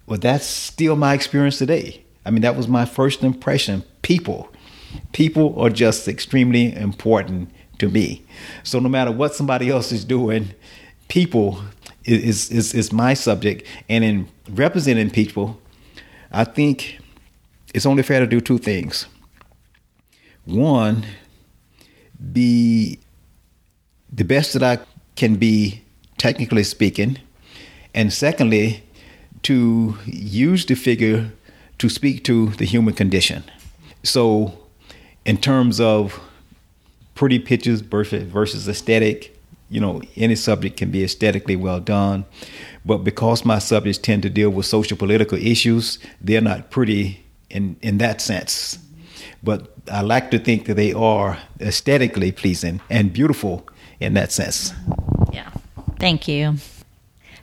[0.06, 2.06] Well, that's still my experience today.
[2.24, 3.84] I mean, that was my first impression.
[4.04, 4.54] People,
[5.12, 8.24] people are just extremely important to me.
[8.64, 10.54] So no matter what somebody else is doing,
[11.08, 11.62] people
[12.06, 15.60] is is is my subject, and in representing people,
[16.32, 17.00] I think
[17.74, 19.08] it's only fair to do two things.
[20.46, 21.06] One,
[22.34, 23.00] be
[24.12, 24.84] the best that I
[25.16, 25.82] can be,
[26.18, 27.20] technically speaking,
[27.94, 28.84] and secondly,
[29.44, 31.32] to use the figure
[31.80, 33.44] to speak to the human condition.
[34.04, 34.58] So,
[35.26, 36.20] in terms of
[37.18, 39.38] pretty pictures versus aesthetic.
[39.70, 42.24] You know, any subject can be aesthetically well done,
[42.86, 47.76] but because my subjects tend to deal with social political issues, they're not pretty in
[47.82, 48.80] in that sense.
[49.44, 53.68] But I like to think that they are aesthetically pleasing and beautiful
[54.00, 54.74] in that sense.
[55.34, 55.52] Yeah.
[56.00, 56.56] Thank you.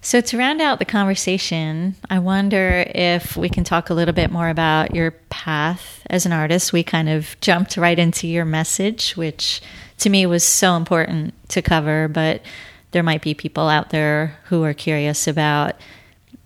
[0.05, 4.31] So, to round out the conversation, I wonder if we can talk a little bit
[4.31, 6.75] more about your path as an artist.
[6.75, 9.63] We kind of jumped right into your message, which
[10.01, 12.43] to me was so important to cover, but
[12.91, 15.77] there might be people out there who are curious about.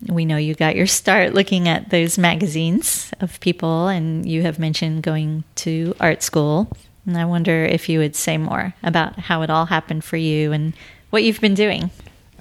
[0.06, 4.60] We know you got your start looking at those magazines of people, and you have
[4.60, 6.70] mentioned going to art school.
[7.06, 10.52] And I wonder if you would say more about how it all happened for you
[10.52, 10.74] and
[11.10, 11.90] what you've been doing.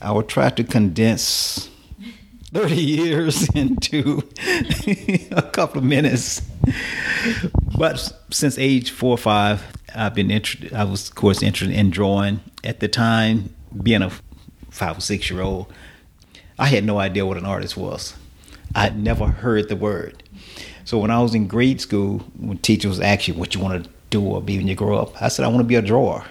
[0.01, 1.69] I will try to condense
[2.53, 4.23] 30 years into
[5.31, 6.41] a couple of minutes.
[7.77, 9.63] But since age four or five,
[9.95, 10.73] I've been interested.
[10.73, 12.41] I was, of course, interested in drawing.
[12.63, 14.11] At the time, being a
[14.69, 15.71] five or six year old,
[16.59, 18.15] I had no idea what an artist was.
[18.75, 20.23] I'd never heard the word.
[20.85, 23.89] So when I was in grade school, when teachers asked you what you want to
[24.09, 26.23] do or be when you grow up, I said I want to be a drawer.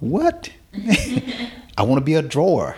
[0.00, 0.50] What?
[1.78, 2.76] I want to be a drawer.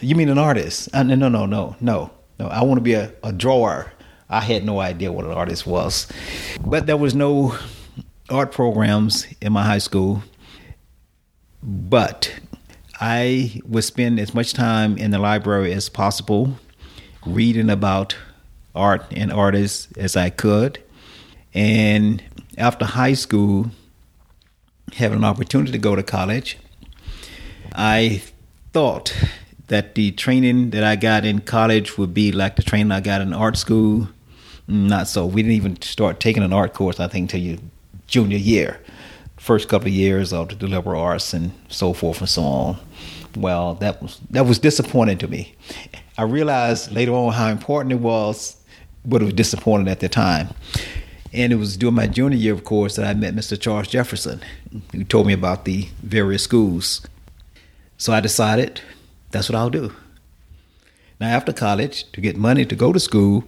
[0.00, 0.88] You mean an artist?
[0.94, 2.46] Uh, no, no, no, no, no, no.
[2.46, 3.92] I want to be a, a drawer.
[4.30, 6.06] I had no idea what an artist was,
[6.64, 7.58] but there was no
[8.30, 10.22] art programs in my high school.
[11.62, 12.40] But
[13.00, 16.58] I would spend as much time in the library as possible,
[17.26, 18.16] reading about
[18.74, 20.82] art and artists as I could.
[21.52, 22.22] And
[22.56, 23.72] after high school,
[24.94, 26.56] having an opportunity to go to college,
[27.74, 28.22] I
[28.72, 29.14] thought
[29.68, 33.20] that the training that I got in college would be like the training I got
[33.20, 34.08] in art school.
[34.68, 35.26] Mm, not so.
[35.26, 37.58] We didn't even start taking an art course, I think, till your
[38.06, 38.80] junior year.
[39.36, 42.78] First couple of years of the liberal arts and so forth and so on.
[43.36, 45.54] Well, that was that was disappointing to me.
[46.18, 48.56] I realized later on how important it was,
[49.04, 50.48] but it was disappointing at the time.
[51.32, 53.58] And it was during my junior year, of course, that I met Mr.
[53.58, 54.40] Charles Jefferson,
[54.92, 57.06] who told me about the various schools.
[58.00, 58.80] So I decided
[59.30, 59.92] that's what I'll do.
[61.20, 63.44] Now, after college, to get money to go to school,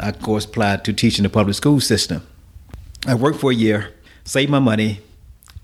[0.00, 2.26] I, of course, applied to teach in the public school system.
[3.06, 3.92] I worked for a year,
[4.24, 5.00] saved my money,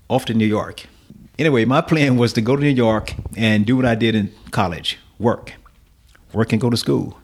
[0.09, 0.85] off to New York.
[1.39, 4.31] Anyway, my plan was to go to New York and do what I did in
[4.51, 5.53] college work,
[6.33, 7.17] work and go to school.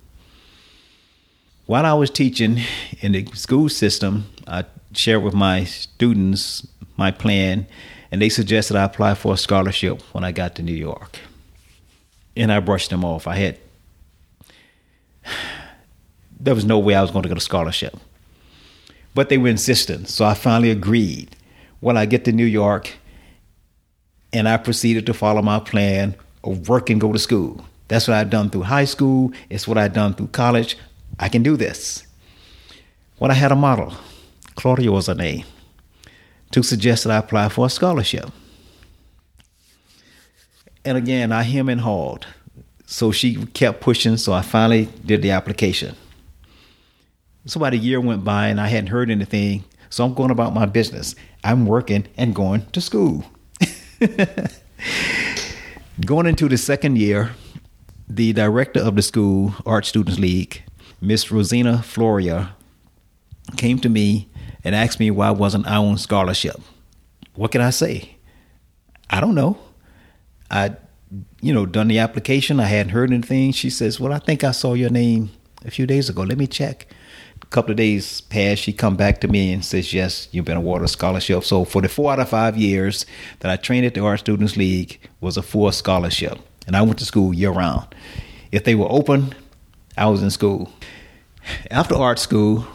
[1.67, 2.61] While I was teaching
[3.01, 6.65] in the school system, I shared with my students
[6.97, 7.67] my plan,
[8.11, 11.19] and they suggested I apply for a scholarship when I got to New York.
[12.35, 13.27] And I brushed them off.
[13.27, 13.59] I had,
[16.39, 17.97] there was no way I was going to get a scholarship.
[19.13, 21.35] But they were insistent, so I finally agreed.
[21.79, 22.93] When I get to New York,
[24.33, 27.65] and I proceeded to follow my plan of work and go to school.
[27.87, 29.31] That's what I've done through high school.
[29.49, 30.77] It's what I've done through college.
[31.19, 32.05] I can do this.
[33.17, 33.93] When I had a model,
[34.55, 35.45] Claudia was her name,
[36.51, 38.29] to suggest that I apply for a scholarship.
[40.85, 42.25] And again, I him and hawed.
[42.85, 45.95] So she kept pushing, so I finally did the application.
[47.45, 49.65] So about a year went by and I hadn't heard anything.
[49.89, 51.15] So I'm going about my business.
[51.43, 53.25] I'm working and going to school.
[56.05, 57.31] going into the second year,
[58.07, 60.63] the director of the school, Art Students League,
[61.01, 62.49] Miss Rosina Florio
[63.55, 64.29] came to me
[64.67, 66.59] and asked me why wasn't I on scholarship.
[67.35, 68.17] What can I say?
[69.09, 69.57] I don't know.
[70.51, 70.75] I,
[71.39, 72.59] you know, done the application.
[72.59, 73.53] I hadn't heard anything.
[73.53, 75.29] She says, "Well, I think I saw your name
[75.65, 76.23] a few days ago.
[76.23, 76.85] Let me check."
[77.41, 78.63] A couple of days passed.
[78.63, 81.81] She come back to me and says, "Yes, you've been awarded a scholarship." So for
[81.81, 83.05] the four out of five years
[83.39, 86.99] that I trained at the Art Students League was a full scholarship, and I went
[86.99, 87.95] to school year round.
[88.51, 89.33] If they were open,
[89.95, 90.73] I was in school.
[91.71, 92.67] After art school,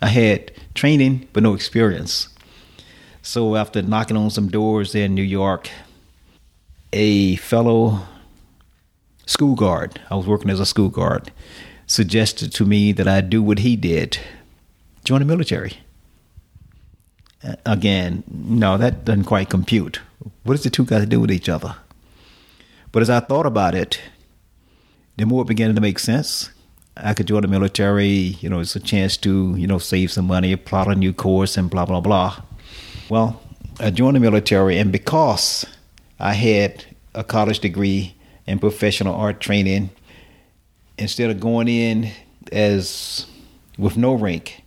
[0.00, 2.28] I had training but no experience.
[3.22, 5.68] So after knocking on some doors there in New York,
[6.92, 8.00] a fellow
[9.26, 11.30] school guard, I was working as a school guard,
[11.86, 14.18] suggested to me that I do what he did
[15.04, 15.78] join the military.
[17.64, 20.00] Again, no, that doesn't quite compute.
[20.42, 21.76] What does the two got to do with each other?
[22.90, 24.00] But as I thought about it,
[25.16, 26.50] the more it began to make sense.
[27.00, 28.08] I could join the military,
[28.40, 31.56] you know, it's a chance to, you know, save some money, plot a new course,
[31.56, 32.42] and blah, blah, blah.
[33.08, 33.40] Well,
[33.78, 35.64] I joined the military, and because
[36.18, 36.84] I had
[37.14, 39.90] a college degree in professional art training,
[40.96, 42.10] instead of going in
[42.50, 43.26] as
[43.78, 44.64] with no rank,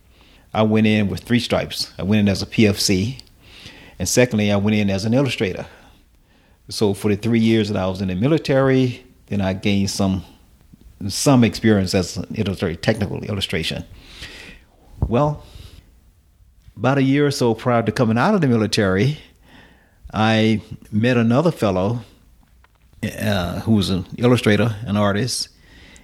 [0.53, 1.91] I went in with three stripes.
[1.97, 3.21] I went in as a PFC,
[3.99, 5.65] and secondly, I went in as an illustrator.
[6.69, 10.23] So for the three years that I was in the military, then I gained some
[11.09, 13.83] some experience as an illustrator, technical illustration.
[15.07, 15.43] Well,
[16.75, 19.19] about a year or so prior to coming out of the military,
[20.13, 22.01] I met another fellow
[23.03, 25.49] uh, who was an illustrator, an artist.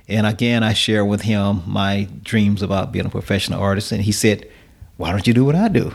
[0.08, 3.92] And again, I shared with him my dreams about being a professional artist.
[3.92, 4.50] And he said,
[4.96, 5.94] Why don't you do what I do?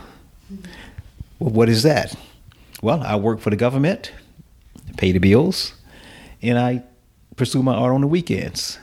[1.39, 2.15] Well, what is that?
[2.81, 4.11] Well, I work for the government,
[4.97, 5.73] pay the bills,
[6.41, 6.83] and I
[7.35, 8.77] pursue my art on the weekends.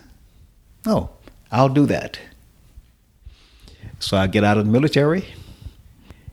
[0.86, 1.10] Oh,
[1.52, 2.18] I'll do that.
[3.98, 5.26] So I get out of the military,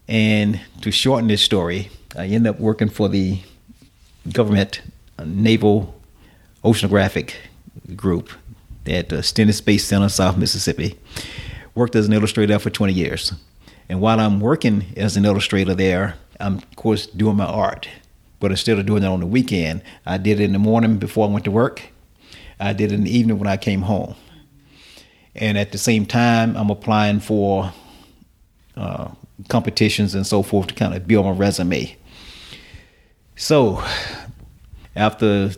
[0.07, 3.41] and to shorten this story, I end up working for the
[4.31, 4.81] government
[5.23, 5.93] Naval
[6.63, 7.33] Oceanographic
[7.95, 8.29] Group
[8.85, 10.97] at uh, the Stennis Space Center, South Mississippi.
[11.75, 13.33] worked as an illustrator for 20 years.
[13.89, 17.87] And while I'm working as an illustrator there, I'm, of course, doing my art.
[18.39, 21.27] But instead of doing it on the weekend, I did it in the morning before
[21.27, 21.81] I went to work.
[22.59, 24.15] I did it in the evening when I came home.
[25.37, 27.71] And at the same time, I'm applying for
[28.75, 29.09] uh,
[29.49, 31.95] competitions and so forth to kind of build my resume.
[33.35, 33.83] So,
[34.95, 35.51] after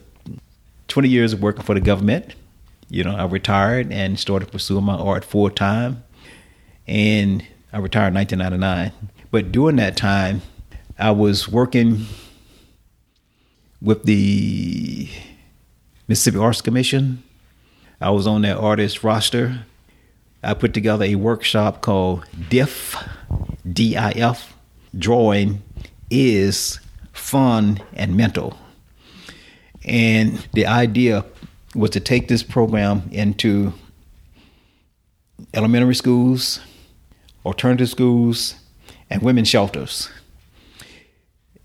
[0.90, 2.36] 20 years of working for the government,
[2.90, 6.04] you know, I retired and started pursuing my art full time.
[6.88, 8.92] And I retired in 1999.
[9.32, 10.42] But during that time,
[10.98, 12.06] I was working
[13.82, 15.08] with the
[16.08, 17.24] Mississippi Arts Commission.
[18.02, 19.66] I was on their artist roster.
[20.42, 22.96] I put together a workshop called DIF,
[23.72, 24.56] D-I-F,
[24.98, 25.62] drawing
[26.10, 26.80] is
[27.12, 28.58] fun and mental.
[29.86, 31.26] And the idea
[31.76, 33.74] was to take this program into
[35.54, 36.60] elementary schools,
[37.46, 38.56] alternative schools,
[39.10, 40.10] and women's shelters.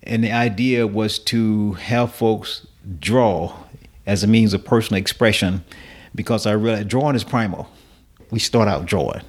[0.03, 2.67] And the idea was to have folks
[2.99, 3.55] draw
[4.05, 5.63] as a means of personal expression
[6.13, 7.69] because I realized drawing is primal.
[8.35, 9.21] We start out drawing.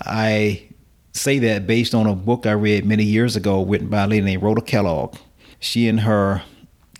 [0.00, 0.66] I
[1.12, 4.24] say that based on a book I read many years ago written by a lady
[4.24, 5.14] named Rhoda Kellogg.
[5.58, 6.40] She and her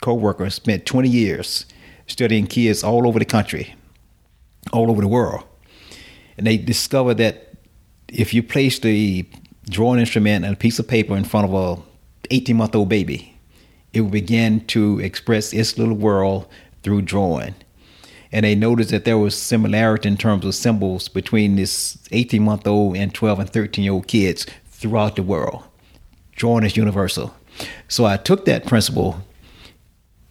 [0.03, 1.65] co-worker spent 20 years
[2.07, 3.75] studying kids all over the country,
[4.71, 5.45] all over the world.
[6.37, 7.55] And they discovered that
[8.09, 9.25] if you place the
[9.67, 11.83] drawing instrument and a piece of paper in front of a
[12.31, 13.35] 18 month old baby,
[13.95, 16.47] it will begin to express its little world
[16.83, 17.55] through drawing.
[18.33, 22.67] And they noticed that there was similarity in terms of symbols between this 18 month
[22.67, 25.65] old and 12 and 13 year old kids throughout the world.
[26.37, 27.35] Drawing is universal.
[27.89, 29.23] So I took that principle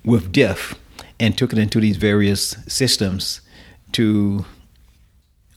[0.03, 0.75] with DIF
[1.19, 3.41] and took it into these various systems
[3.91, 4.45] to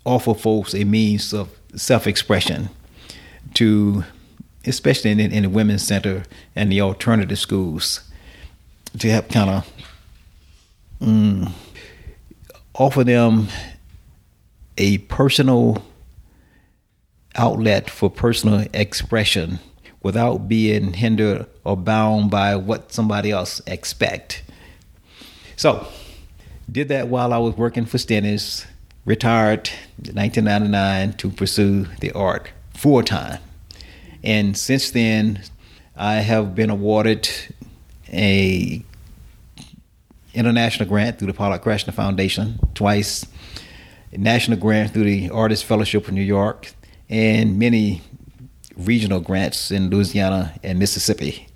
[0.04, 2.68] offer folks a means of self expression
[3.54, 4.04] to
[4.64, 6.24] especially in, in the women's center
[6.54, 8.00] and the alternative schools
[8.98, 9.72] to help kind of
[11.00, 11.50] mm,
[12.74, 13.48] offer them
[14.78, 15.84] a personal
[17.34, 19.58] outlet for personal expression
[20.02, 24.42] without being hindered or bound by what somebody else expect.
[25.56, 25.86] So,
[26.70, 28.66] did that while I was working for Stennis,
[29.04, 29.70] retired
[30.04, 33.38] in 1999 to pursue the art full time.
[34.22, 35.42] And since then,
[35.96, 37.28] I have been awarded
[38.12, 38.84] a
[40.34, 43.26] international grant through the Pollock-Krasner Foundation twice,
[44.12, 46.72] national grant through the Artist Fellowship of New York,
[47.08, 48.02] and many
[48.76, 51.46] regional grants in Louisiana and Mississippi.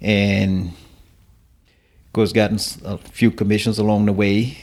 [0.00, 4.58] And of course, gotten a few commissions along the way,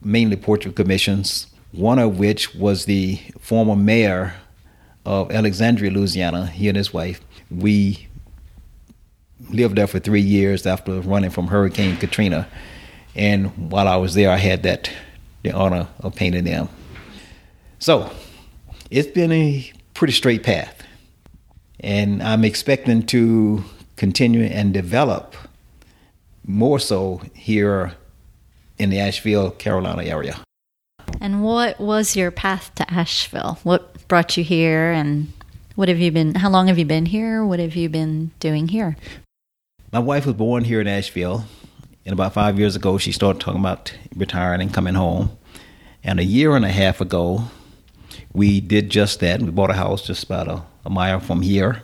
[0.00, 1.48] mainly portrait commissions.
[1.72, 4.34] One of which was the former mayor
[5.04, 7.20] of Alexandria, Louisiana, he and his wife.
[7.50, 8.05] We
[9.50, 12.48] lived there for three years after running from Hurricane Katrina.
[13.14, 14.90] And while I was there, I had that
[15.42, 16.68] the honor of painting them.
[17.78, 18.10] So
[18.90, 20.82] it's been a pretty straight path.
[21.80, 23.64] And I'm expecting to
[23.96, 25.34] continue and develop
[26.44, 27.94] more so here
[28.78, 30.40] in the Asheville, Carolina area.
[31.20, 33.58] And what was your path to Asheville?
[33.62, 35.32] What brought you here and
[35.74, 37.44] what have you been how long have you been here?
[37.44, 38.96] What have you been doing here?
[39.92, 41.44] My wife was born here in Asheville.
[42.04, 45.36] And about five years ago she started talking about retiring and coming home.
[46.02, 47.44] And a year and a half ago
[48.32, 49.40] we did just that.
[49.40, 51.82] We bought a house just about a, a mile from here.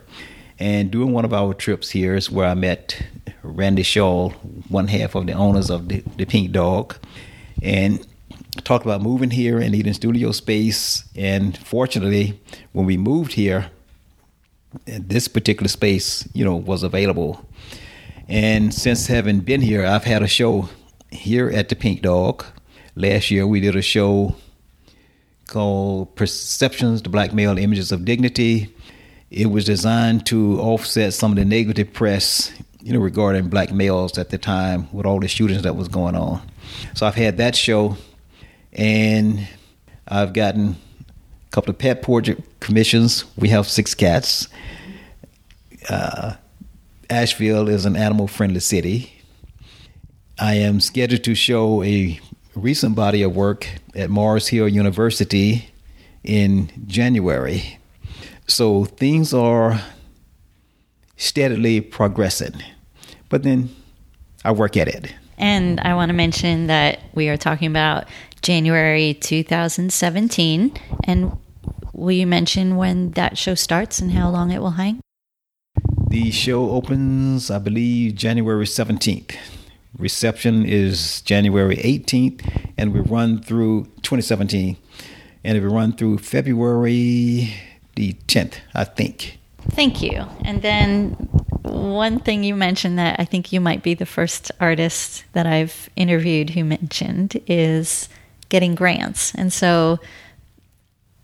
[0.59, 3.01] And during one of our trips here is where I met
[3.43, 4.31] Randy Shull,
[4.69, 6.97] one half of the owners of the, the Pink Dog.
[7.63, 8.05] And
[8.65, 11.05] talked about moving here and needing studio space.
[11.15, 12.39] And fortunately,
[12.73, 13.71] when we moved here,
[14.87, 17.45] this particular space, you know, was available.
[18.33, 20.71] And since having been here, I've had a show
[21.11, 22.47] here at the Pink Dog.
[22.97, 24.37] Last year, we did a show
[25.49, 28.75] called Perceptions, the Black Male Images of Dignity.
[29.31, 32.51] It was designed to offset some of the negative press,
[32.81, 36.17] you know, regarding black males at the time with all the shootings that was going
[36.17, 36.41] on.
[36.95, 37.99] So I've had that show
[38.73, 39.47] and
[40.09, 43.27] I've gotten a couple of pet portrait commissions.
[43.37, 44.49] We have six cats.
[45.91, 46.37] Uh,
[47.13, 49.13] Asheville is an animal friendly city.
[50.39, 52.19] I am scheduled to show a
[52.55, 55.69] recent body of work at Mars Hill University
[56.25, 57.79] in January.
[58.47, 59.83] So things are
[61.19, 62.63] steadily progressing.
[63.29, 63.69] But then
[64.43, 65.15] I work at it.
[65.37, 68.07] And I want to mention that we are talking about
[68.41, 70.73] January 2017.
[71.05, 71.39] And
[71.93, 75.01] will you mention when that show starts and how long it will hang?
[76.13, 79.35] The show opens, I believe, January 17th.
[79.97, 82.45] Reception is January 18th,
[82.77, 84.77] and we run through 2017,
[85.43, 87.55] and it will run through February
[87.97, 89.39] the 10th, I think.
[89.71, 90.27] Thank you.
[90.45, 91.13] And then
[91.63, 95.89] one thing you mentioned that I think you might be the first artist that I've
[95.97, 98.11] interviewed who mentioned is
[98.51, 99.35] getting grants.
[99.35, 99.99] And so,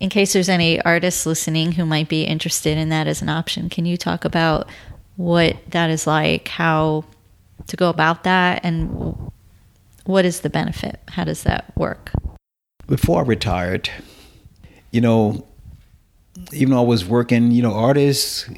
[0.01, 3.69] in case there's any artists listening who might be interested in that as an option,
[3.69, 4.69] can you talk about
[5.17, 7.05] what that is like, how
[7.67, 9.31] to go about that, and
[10.05, 11.01] what is the benefit?
[11.09, 12.13] How does that work?
[12.87, 13.91] Before I retired,
[14.93, 15.47] you know,
[16.53, 18.49] even though I was working, you know, artists,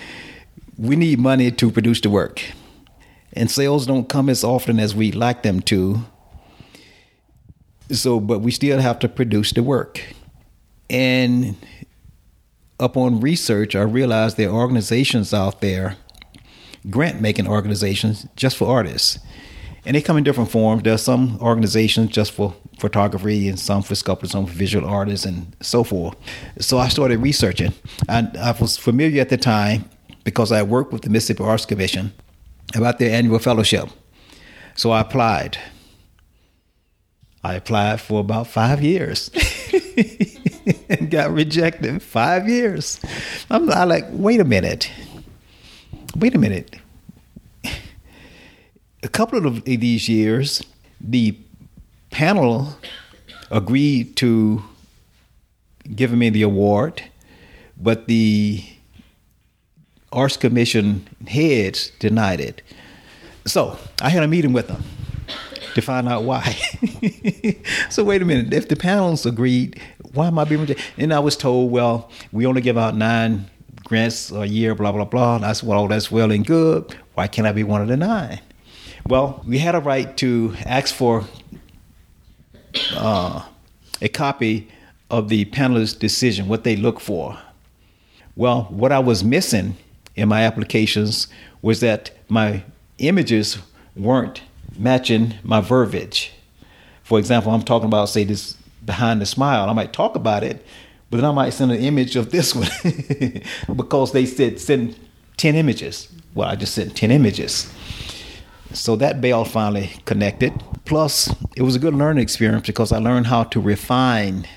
[0.78, 2.40] we need money to produce the work.
[3.32, 6.04] And sales don't come as often as we'd like them to.
[7.90, 10.02] So, but we still have to produce the work.
[10.90, 11.56] And
[12.80, 15.96] upon research, I realized there are organizations out there,
[16.88, 19.18] grant making organizations, just for artists
[19.88, 20.82] and they come in different forms.
[20.82, 25.56] There's some organizations just for photography and some for sculptors, some for visual artists, and
[25.62, 26.14] so forth.
[26.60, 27.72] So I started researching.
[28.06, 29.88] And I was familiar at the time
[30.24, 32.12] because I worked with the Mississippi Arts Commission
[32.74, 33.88] about their annual fellowship.
[34.74, 35.56] So I applied.
[37.42, 39.30] I applied for about five years
[40.88, 42.02] and got rejected.
[42.02, 43.00] Five years.
[43.50, 44.90] I'm, I'm like, wait a minute.
[46.16, 46.76] Wait a minute
[49.02, 50.62] a couple of these years,
[51.00, 51.36] the
[52.10, 52.76] panel
[53.50, 54.62] agreed to
[55.94, 57.02] giving me the award,
[57.76, 58.64] but the
[60.12, 62.62] Arts Commission heads denied it.
[63.46, 64.82] So I had a meeting with them
[65.74, 66.56] to find out why.
[67.90, 69.80] so wait a minute, if the panels agreed,
[70.14, 70.84] why am I being rejected?
[70.96, 73.50] And I was told, well, we only give out nine
[73.84, 75.36] grants a year, blah blah blah.
[75.36, 76.94] And I said, well, that's well and good.
[77.14, 78.40] Why can't I be one of the nine?
[79.06, 81.24] Well, we had a right to ask for
[82.94, 83.42] uh,
[84.02, 84.68] a copy
[85.10, 87.38] of the panelists' decision, what they look for.
[88.36, 89.76] Well, what I was missing
[90.14, 91.28] in my applications
[91.62, 92.64] was that my
[92.98, 93.58] images
[93.96, 94.42] weren't
[94.76, 96.32] matching my verbiage.
[97.02, 98.57] For example, I'm talking about, say, this
[98.88, 99.68] behind the smile.
[99.68, 100.64] I might talk about it,
[101.10, 102.70] but then I might send an image of this one
[103.76, 104.98] because they said send
[105.36, 106.08] 10 images.
[106.34, 107.70] Well, I just sent 10 images.
[108.72, 110.54] So that bell finally connected.
[110.86, 114.48] Plus, it was a good learning experience because I learned how to refine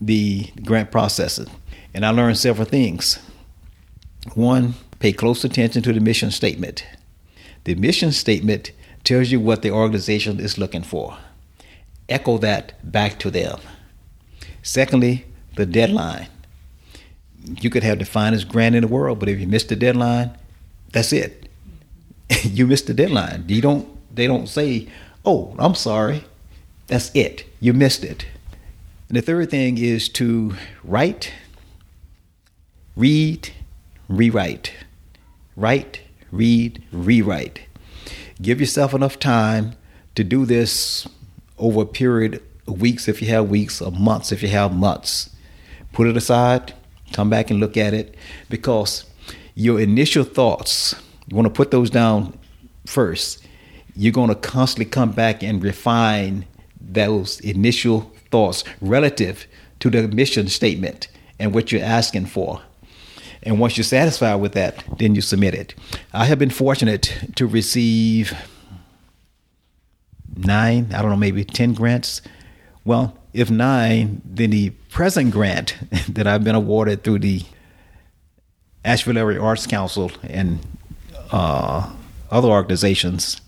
[0.00, 1.38] the grant process.
[1.92, 3.18] And I learned several things.
[4.34, 6.86] One, pay close attention to the mission statement.
[7.64, 8.72] The mission statement
[9.04, 11.18] tells you what the organization is looking for.
[12.10, 13.58] Echo that back to them.
[14.62, 15.24] Secondly,
[15.56, 16.28] the deadline.
[17.60, 20.36] You could have the finest grant in the world, but if you miss the deadline,
[20.92, 21.48] that's it.
[22.42, 23.44] you missed the deadline.
[23.48, 23.88] You don't.
[24.14, 24.88] They don't say,
[25.24, 26.24] "Oh, I'm sorry."
[26.90, 27.44] That's it.
[27.60, 28.26] You missed it.
[29.08, 31.32] And the third thing is to write,
[32.96, 33.50] read,
[34.08, 34.72] rewrite.
[35.54, 36.00] Write,
[36.32, 37.60] read, rewrite.
[38.42, 39.76] Give yourself enough time
[40.16, 41.06] to do this
[41.60, 45.30] over a period of weeks if you have weeks, or months if you have months.
[45.92, 46.74] Put it aside,
[47.12, 48.16] come back and look at it
[48.48, 49.04] because
[49.54, 50.94] your initial thoughts
[51.30, 52.36] you want to put those down
[52.86, 53.46] first.
[53.94, 56.46] You're going to constantly come back and refine
[56.80, 59.46] those initial thoughts relative
[59.78, 61.08] to the mission statement
[61.38, 62.62] and what you're asking for.
[63.44, 65.74] And once you're satisfied with that, then you submit it.
[66.12, 68.34] I have been fortunate to receive
[70.44, 72.22] nine, I don't know, maybe 10 grants.
[72.84, 75.76] Well, if nine, then the present grant
[76.08, 77.42] that I've been awarded through the
[78.84, 80.58] Asheville Area Arts Council and
[81.30, 81.92] uh,
[82.30, 83.40] other organizations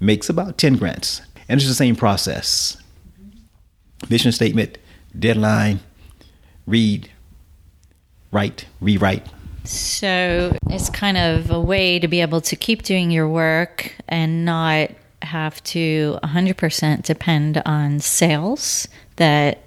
[0.00, 1.22] makes about 10 grants.
[1.48, 2.76] And it's the same process
[4.06, 4.78] vision statement,
[5.18, 5.80] deadline,
[6.66, 7.10] read,
[8.32, 9.26] write, rewrite.
[9.64, 14.44] So it's kind of a way to be able to keep doing your work and
[14.44, 14.90] not
[15.22, 19.62] have to 100% depend on sales that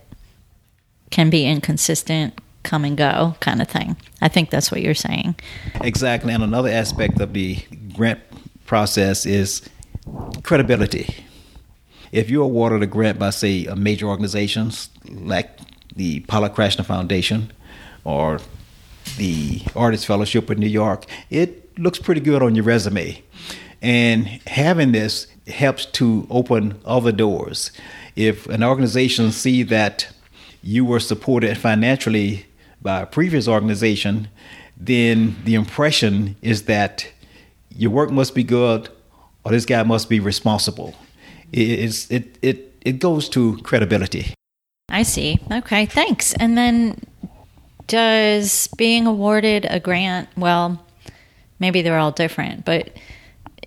[1.09, 3.97] can be inconsistent come and go kind of thing.
[4.21, 5.35] I think that's what you're saying.
[5.81, 6.33] Exactly.
[6.33, 7.59] And another aspect of the
[7.93, 8.21] grant
[8.65, 9.69] process is
[10.43, 11.13] credibility.
[12.11, 15.59] If you're awarded a grant by, say, a major organizations like
[15.95, 17.51] the Pollock-Krasner Foundation
[18.03, 18.39] or
[19.17, 23.21] the Artist Fellowship in New York, it looks pretty good on your resume.
[23.81, 27.71] And having this helps to open other doors.
[28.15, 30.07] If an organization see that
[30.61, 32.45] you were supported financially
[32.81, 34.29] by a previous organization,
[34.77, 37.07] then the impression is that
[37.75, 38.89] your work must be good
[39.43, 40.95] or this guy must be responsible.
[41.51, 44.33] It, it, it, it goes to credibility.
[44.89, 45.39] I see.
[45.51, 46.33] Okay, thanks.
[46.35, 47.01] And then
[47.87, 50.83] does being awarded a grant, well,
[51.59, 52.89] maybe they're all different, but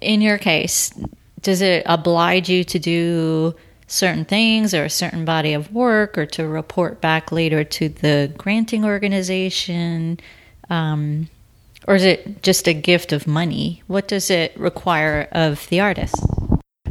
[0.01, 0.93] in your case,
[1.43, 3.55] does it oblige you to do
[3.87, 8.33] certain things or a certain body of work or to report back later to the
[8.37, 10.19] granting organization?
[10.69, 11.29] Um,
[11.87, 13.83] or is it just a gift of money?
[13.87, 16.17] What does it require of the artist?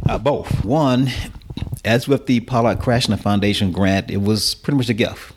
[0.08, 0.64] Uh, both.
[0.64, 1.08] One,
[1.84, 5.32] as with the Pollock-Krasner Foundation grant, it was pretty much a gift.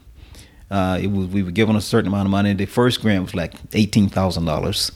[0.71, 2.53] Uh, it was we were given a certain amount of money.
[2.53, 4.91] The first grant was like eighteen thousand dollars,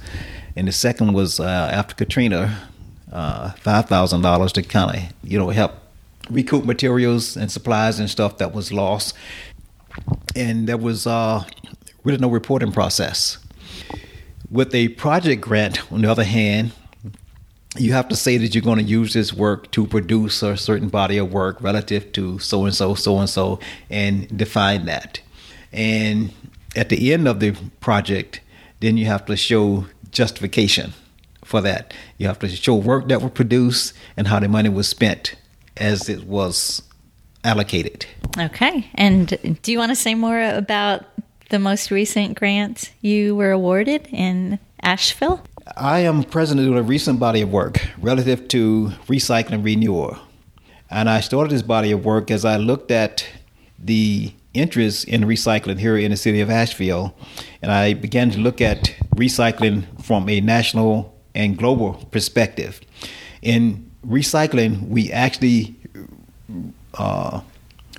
[0.55, 2.69] and the second was uh, after Katrina,
[3.13, 5.73] uh, five thousand dollars to kind of you know help
[6.29, 9.15] recoup materials and supplies and stuff that was lost.
[10.35, 11.43] And there was uh,
[12.03, 13.37] really no reporting process.
[14.49, 16.71] With a project grant, on the other hand,
[17.77, 20.89] you have to say that you're going to use this work to produce a certain
[20.89, 23.59] body of work relative to so and so, so and so,
[23.89, 25.21] and define that.
[25.71, 26.31] And
[26.75, 28.41] at the end of the project,
[28.79, 30.93] then you have to show justification
[31.43, 31.93] for that.
[32.17, 35.35] You have to show work that was produced and how the money was spent
[35.77, 36.81] as it was
[37.43, 38.05] allocated.
[38.37, 38.89] Okay.
[38.95, 41.05] And do you want to say more about
[41.49, 45.43] the most recent grant you were awarded in Asheville?
[45.77, 50.17] I am president of a recent body of work relative to recycling renewal.
[50.89, 53.25] And I started this body of work as I looked at
[53.79, 57.15] the interest in recycling here in the city of Asheville.
[57.61, 62.81] And I began to look at recycling from a national and global perspective.
[63.41, 65.75] In recycling, we actually
[66.93, 67.41] uh,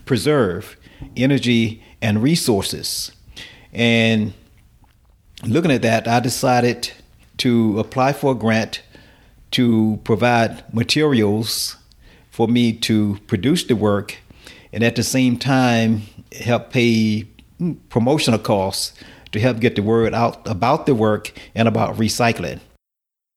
[0.05, 0.77] preserve
[1.17, 3.13] energy and resources.
[3.73, 4.33] And
[5.45, 6.93] looking at that, I decided
[7.39, 8.83] to apply for a grant
[9.53, 11.77] to provide materials
[12.31, 14.19] for me to produce the work
[14.73, 16.03] and at the same time
[16.33, 17.25] help pay
[17.89, 18.93] promotional costs
[19.31, 22.61] to help get the word out about the work and about recycling.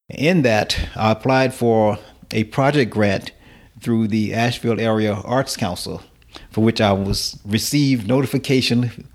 [0.10, 2.00] In that, I applied for
[2.32, 3.34] a project grant
[3.82, 6.02] through the Asheville Area Arts Council,
[6.50, 9.06] for which I was received notification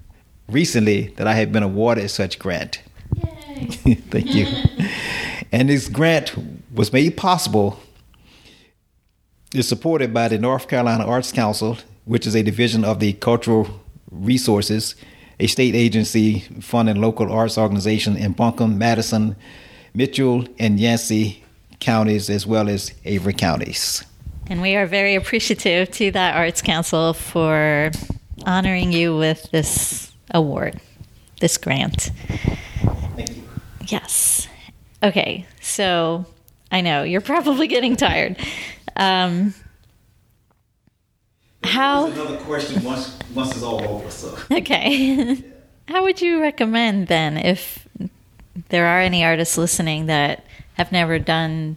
[0.49, 2.83] recently that I had been awarded such grant.
[4.11, 4.47] Thank you.
[5.51, 6.35] and this grant
[6.75, 7.81] was made possible.
[9.55, 13.81] It's supported by the North Carolina Arts Council, which is a division of the Cultural
[14.11, 14.95] Resources,
[15.41, 19.37] a state agency funding local arts organizations in Buncombe, Madison,
[19.95, 21.45] Mitchell, and Yancey
[21.81, 24.05] counties, as well as Avery counties.
[24.47, 27.91] And we are very appreciative to that Arts Council for
[28.45, 30.81] honoring you with this award,
[31.41, 32.11] this grant.
[33.17, 33.43] Thank you.
[33.87, 34.49] Yes.
[35.03, 36.27] Okay, so
[36.71, 38.37] I know you're probably getting tired.
[38.97, 39.55] Um,
[41.65, 42.07] how?
[42.07, 44.11] There's another question once once it's all over.
[44.11, 44.37] So.
[44.51, 45.43] Okay.
[45.89, 47.87] How would you recommend then if
[48.69, 51.77] there are any artists listening that have never done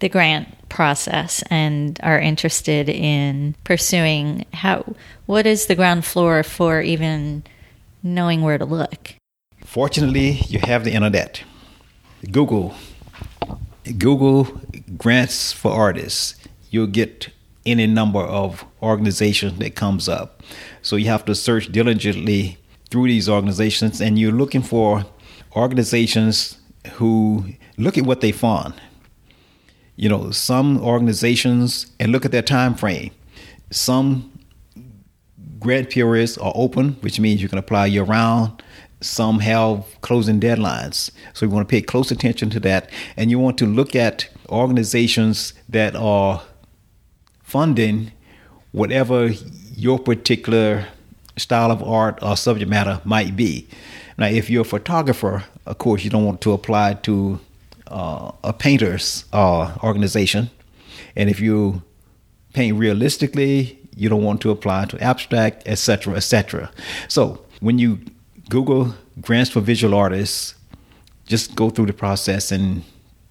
[0.00, 4.94] the grant process and are interested in pursuing how
[5.26, 7.42] what is the ground floor for even
[8.02, 9.14] knowing where to look?
[9.64, 11.42] Fortunately, you have the internet.
[12.30, 12.74] Google
[13.96, 14.60] Google
[14.96, 16.34] grants for artists.
[16.70, 17.28] You'll get
[17.64, 20.42] any number of organizations that comes up.
[20.82, 22.58] So you have to search diligently
[22.90, 25.04] through these organizations and you're looking for
[25.58, 26.58] organizations
[26.92, 27.44] who
[27.76, 28.74] look at what they fund.
[29.96, 33.10] You know, some organizations and look at their time frame.
[33.70, 34.32] Some
[35.58, 38.62] grant periods are open, which means you can apply year round.
[39.00, 41.10] Some have closing deadlines.
[41.34, 42.90] So you want to pay close attention to that.
[43.16, 46.42] And you want to look at organizations that are
[47.42, 48.12] funding
[48.72, 49.28] whatever
[49.74, 50.86] your particular
[51.36, 53.66] style of art or subject matter might be.
[54.18, 57.40] Now, if you're a photographer, of course, you don't want to apply to
[57.86, 60.50] uh, a painter's uh, organization.
[61.16, 61.82] And if you
[62.52, 66.70] paint realistically, you don't want to apply to abstract, etc., etc.
[67.06, 68.00] So when you
[68.48, 70.54] Google grants for visual artists,
[71.26, 72.82] just go through the process and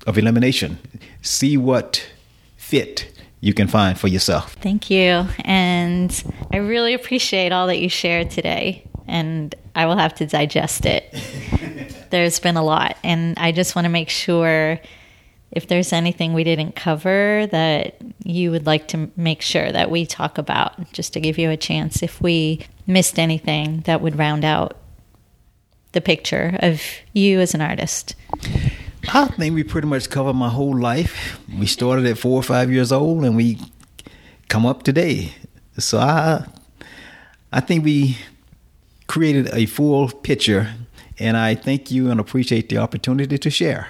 [0.05, 0.79] of elimination.
[1.21, 2.07] See what
[2.55, 3.11] fit
[3.41, 4.53] you can find for yourself.
[4.61, 5.27] Thank you.
[5.41, 8.87] And I really appreciate all that you shared today.
[9.07, 11.13] And I will have to digest it.
[12.09, 12.97] there's been a lot.
[13.03, 14.79] And I just want to make sure
[15.51, 20.05] if there's anything we didn't cover that you would like to make sure that we
[20.05, 24.43] talk about, just to give you a chance if we missed anything that would round
[24.43, 24.77] out
[25.93, 26.81] the picture of
[27.13, 28.15] you as an artist?
[29.09, 31.39] I think we pretty much covered my whole life.
[31.57, 33.57] We started at four or five years old, and we
[34.49, 35.33] come up today.
[35.77, 36.45] So I,
[37.53, 38.17] I think we
[39.07, 40.73] created a full picture,
[41.19, 43.87] and I thank you and appreciate the opportunity to share.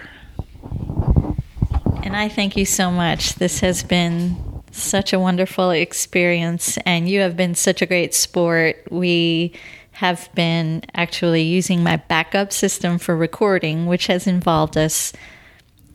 [2.03, 3.35] And I thank you so much.
[3.35, 4.37] This has been
[4.71, 8.87] such a wonderful experience, and you have been such a great sport.
[8.91, 9.53] We
[9.91, 15.11] have been actually using my backup system for recording, which has involved us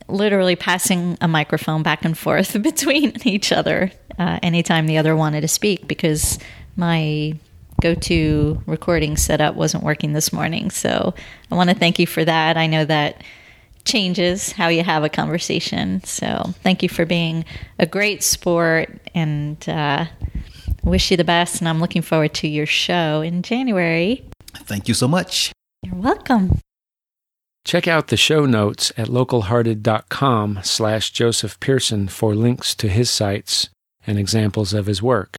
[0.08, 5.42] literally passing a microphone back and forth between each other uh, anytime the other wanted
[5.42, 6.38] to speak because
[6.76, 7.38] my
[7.82, 10.70] go to recording setup wasn't working this morning.
[10.70, 11.14] So
[11.50, 12.56] I want to thank you for that.
[12.56, 13.22] I know that
[13.84, 16.02] changes how you have a conversation.
[16.04, 17.44] So thank you for being
[17.78, 20.06] a great sport and uh,
[20.84, 24.24] wish you the best, and I'm looking forward to your show in January.
[24.54, 25.52] Thank you so much.
[25.82, 26.60] You're welcome.
[27.64, 33.68] Check out the show notes at localhearted.com slash Joseph Pearson for links to his sites
[34.06, 35.36] and examples of his work.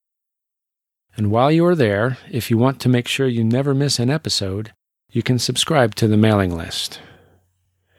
[1.16, 4.10] And while you are there, if you want to make sure you never miss an
[4.10, 4.74] episode,
[5.12, 7.00] you can subscribe to the mailing list.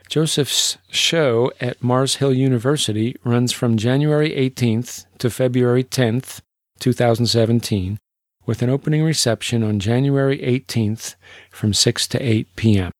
[0.09, 6.41] Joseph's show at Mars Hill University runs from January 18th to February 10th
[6.81, 7.99] 2017,
[8.47, 11.15] with an opening reception on January 18th
[11.51, 12.91] from 6 to 8 p.m.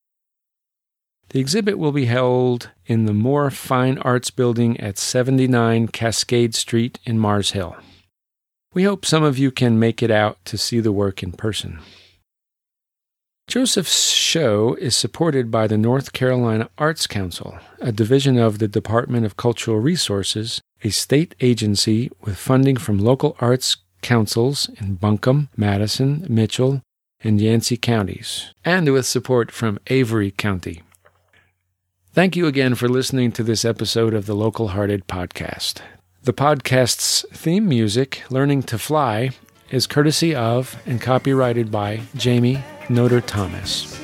[1.31, 7.01] The exhibit will be held in the Moore Fine Arts Building at 79 Cascade Street
[7.05, 7.77] in Mars Hill.
[8.75, 11.79] We hope some of you can make it out to see the work in person.
[13.47, 19.25] Joseph's show is supported by the North Carolina Arts Council, a division of the Department
[19.25, 26.27] of Cultural Resources a state agency with funding from local arts councils in Buncombe, Madison,
[26.29, 26.83] Mitchell,
[27.23, 30.83] and Yancey counties, and with support from Avery County.
[32.13, 35.81] Thank you again for listening to this episode of the Local Hearted Podcast.
[36.25, 39.33] The podcast's theme music, Learning to Fly,
[39.71, 44.03] is courtesy of and copyrighted by Jamie Noter Thomas.